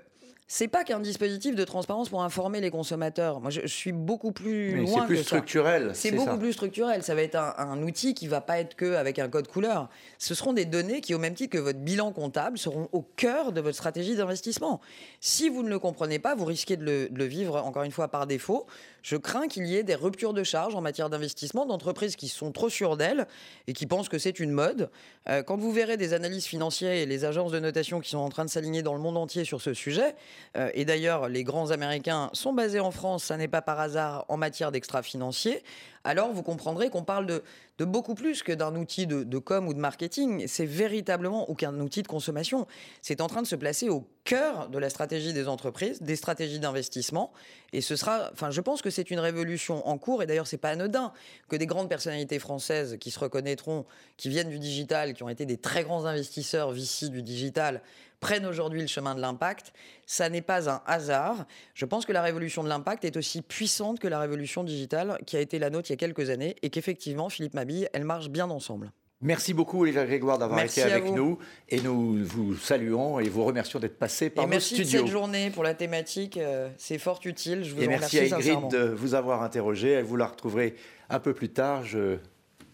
c'est 0.45 0.67
pas 0.67 0.83
qu'un 0.83 0.99
dispositif 0.99 1.55
de 1.55 1.63
transparence 1.63 2.09
pour 2.09 2.21
informer 2.21 2.59
les 2.59 2.69
consommateurs. 2.69 3.39
Moi, 3.39 3.49
je, 3.49 3.65
suis 3.65 3.93
beaucoup 3.93 4.31
plus 4.31 4.75
loin 4.75 5.01
C'est 5.01 5.07
plus 5.07 5.23
structurel. 5.23 5.91
C'est 5.93 6.11
beaucoup 6.11 6.37
plus 6.37 6.53
structurel. 6.53 7.01
Ça 7.01 7.15
va 7.15 7.21
être 7.21 7.37
un, 7.37 7.81
outil 7.81 8.13
qui 8.13 8.27
va 8.27 8.41
pas 8.41 8.59
être 8.59 8.75
que 8.75 8.93
avec 8.95 9.19
un 9.19 9.29
code 9.29 9.47
couleur. 9.47 9.89
Ce 10.19 10.35
seront 10.35 10.53
des 10.53 10.65
données 10.65 11.01
qui, 11.01 11.15
au 11.15 11.17
même 11.17 11.33
titre 11.33 11.53
que 11.53 11.57
votre 11.57 11.79
bilan 11.79 12.11
comptable, 12.11 12.57
seront 12.57 12.89
au 12.91 13.01
cœur 13.01 13.51
de 13.51 13.61
votre 13.61 13.75
stratégie 13.75 14.15
d'investissement. 14.15 14.81
Si 15.21 15.49
vous 15.49 15.63
ne 15.63 15.69
le 15.69 15.79
comprenez 15.79 16.19
pas, 16.19 16.35
vous 16.35 16.45
risquez 16.45 16.75
de 16.75 16.83
le, 16.83 17.09
de 17.09 17.17
le 17.17 17.25
vivre 17.25 17.55
encore 17.63 17.83
une 17.83 17.91
fois 17.91 18.09
par 18.09 18.27
défaut. 18.27 18.67
Je 19.03 19.17
crains 19.17 19.49
qu'il 19.49 19.67
y 19.67 19.75
ait 19.75 19.83
des 19.83 19.95
ruptures 19.95 20.33
de 20.33 20.43
charge 20.43 20.75
en 20.75 20.81
matière 20.81 21.09
d'investissement 21.09 21.65
d'entreprises 21.65 22.15
qui 22.15 22.29
sont 22.29 22.53
trop 22.53 22.69
sûres 22.69 22.95
d'elles 22.95 23.27
et 23.67 23.73
qui 23.73 23.85
pensent 23.85 24.07
que 24.07 24.17
c'est 24.17 24.39
une 24.39 24.51
mode. 24.51 24.89
Euh, 25.29 25.43
quand 25.43 25.57
vous 25.57 25.73
verrez 25.73 25.97
des 25.97 26.13
analyses 26.13 26.45
financières 26.45 26.93
et 26.93 27.05
les 27.05 27.25
agences 27.25 27.51
de 27.51 27.59
notation 27.59 27.99
qui 27.99 28.09
sont 28.09 28.19
en 28.19 28.29
train 28.29 28.45
de 28.45 28.49
s'aligner 28.49 28.81
dans 28.81 28.93
le 28.93 29.01
monde 29.01 29.17
entier 29.17 29.43
sur 29.43 29.61
ce 29.61 29.73
sujet, 29.73 30.15
euh, 30.55 30.71
et 30.73 30.85
d'ailleurs 30.85 31.27
les 31.27 31.43
grands 31.43 31.71
américains 31.71 32.29
sont 32.31 32.53
basés 32.53 32.79
en 32.79 32.91
France, 32.91 33.25
ça 33.25 33.35
n'est 33.35 33.49
pas 33.49 33.61
par 33.61 33.79
hasard 33.81 34.25
en 34.29 34.37
matière 34.37 34.71
d'extra-financier, 34.71 35.61
alors 36.05 36.31
vous 36.31 36.43
comprendrez 36.43 36.89
qu'on 36.89 37.03
parle 37.03 37.25
de, 37.25 37.43
beaucoup 37.79 38.13
plus 38.13 38.43
que 38.43 38.51
d'un 38.51 38.75
outil 38.75 39.07
de, 39.07 39.37
com 39.39 39.67
ou 39.67 39.73
de 39.73 39.79
marketing. 39.79 40.45
C'est 40.47 40.65
véritablement 40.65 41.49
aucun 41.49 41.77
outil 41.79 42.03
de 42.03 42.07
consommation. 42.07 42.67
C'est 43.01 43.21
en 43.21 43.27
train 43.27 43.41
de 43.41 43.47
se 43.47 43.55
placer 43.55 43.89
au 43.89 44.07
cœur 44.23 44.69
de 44.69 44.77
la 44.77 44.89
stratégie 44.89 45.33
des 45.33 45.47
entreprises, 45.47 46.01
des 46.01 46.15
stratégies 46.15 46.59
d'investissement. 46.59 47.33
Et 47.73 47.81
ce 47.81 47.95
sera, 47.95 48.29
enfin, 48.31 48.51
je 48.51 48.61
pense 48.61 48.81
que 48.81 48.89
c'est 48.89 49.09
une 49.11 49.19
révolution 49.19 49.85
en 49.87 49.97
cours. 49.97 50.21
Et 50.23 50.27
d'ailleurs, 50.27 50.47
c'est 50.47 50.57
pas 50.57 50.69
anodin 50.69 51.11
que 51.49 51.55
des 51.55 51.65
grandes 51.65 51.89
personnalités 51.89 52.39
françaises 52.39 52.97
qui 52.99 53.11
se 53.11 53.19
reconnaîtront, 53.19 53.85
qui 54.17 54.29
viennent 54.29 54.49
du 54.49 54.59
digital, 54.59 55.13
qui 55.13 55.23
ont 55.23 55.29
été 55.29 55.45
des 55.45 55.57
très 55.57 55.83
grands 55.83 56.05
investisseurs 56.05 56.71
vici 56.71 57.09
du 57.09 57.21
digital, 57.23 57.81
prennent 58.23 58.45
aujourd'hui 58.45 58.81
le 58.81 58.87
chemin 58.87 59.15
de 59.15 59.21
l'impact. 59.21 59.73
Ça 60.05 60.29
n'est 60.29 60.41
pas 60.41 60.69
un 60.69 60.81
hasard. 60.85 61.45
Je 61.73 61.85
pense 61.85 62.05
que 62.05 62.13
la 62.13 62.21
révolution 62.21 62.63
de 62.63 62.69
l'impact 62.69 63.03
est 63.05 63.17
aussi 63.17 63.41
puissante 63.41 63.99
que 63.99 64.07
la 64.07 64.19
révolution 64.19 64.63
digitale 64.63 65.19
qui 65.25 65.35
a 65.35 65.41
été 65.41 65.59
la 65.59 65.69
nôtre 65.69 65.89
il 65.89 65.93
y 65.93 65.95
a 65.95 65.97
quelques 65.97 66.29
années 66.29 66.55
et 66.61 66.69
qu'effectivement, 66.69 67.29
Philippe 67.29 67.53
Mabille, 67.53 67.89
elle 67.93 68.05
marche 68.05 68.29
bien 68.29 68.49
ensemble. 68.49 68.91
Merci 69.21 69.53
beaucoup 69.53 69.81
Olivier 69.81 70.05
Grégoire 70.05 70.37
d'avoir 70.37 70.61
été 70.61 70.81
avec 70.83 71.05
nous 71.05 71.37
et 71.69 71.79
nous 71.79 72.23
vous 72.25 72.55
saluons 72.55 73.19
et 73.19 73.29
vous 73.29 73.45
remercions 73.45 73.79
d'être 73.79 73.97
passé 73.97 74.29
par 74.29 74.43
et 74.43 74.47
nos 74.47 74.59
studios. 74.59 74.83
Merci 74.83 74.95
de 74.95 74.99
cette 74.99 75.11
journée 75.11 75.49
pour 75.49 75.63
la 75.63 75.73
thématique, 75.73 76.35
euh, 76.35 76.69
c'est 76.77 76.97
fort 76.97 77.21
utile. 77.23 77.63
Je 77.63 77.73
vous 77.73 77.81
et 77.81 77.87
merci 77.87 78.19
à 78.19 78.23
Ingrid 78.23 78.69
de 78.69 78.89
vous 78.89 79.15
avoir 79.15 79.41
interrogé. 79.41 80.01
Vous 80.01 80.17
la 80.17 80.27
retrouverez 80.27 80.75
un 81.09 81.19
peu 81.19 81.33
plus 81.33 81.49
tard. 81.49 81.85
Je 81.85 82.17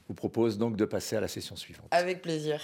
vous 0.07 0.15
propose 0.15 0.57
donc 0.57 0.75
de 0.75 0.85
passer 0.85 1.15
à 1.15 1.21
la 1.21 1.27
session 1.27 1.55
suivante. 1.55 1.85
Avec 1.91 2.23
plaisir. 2.23 2.61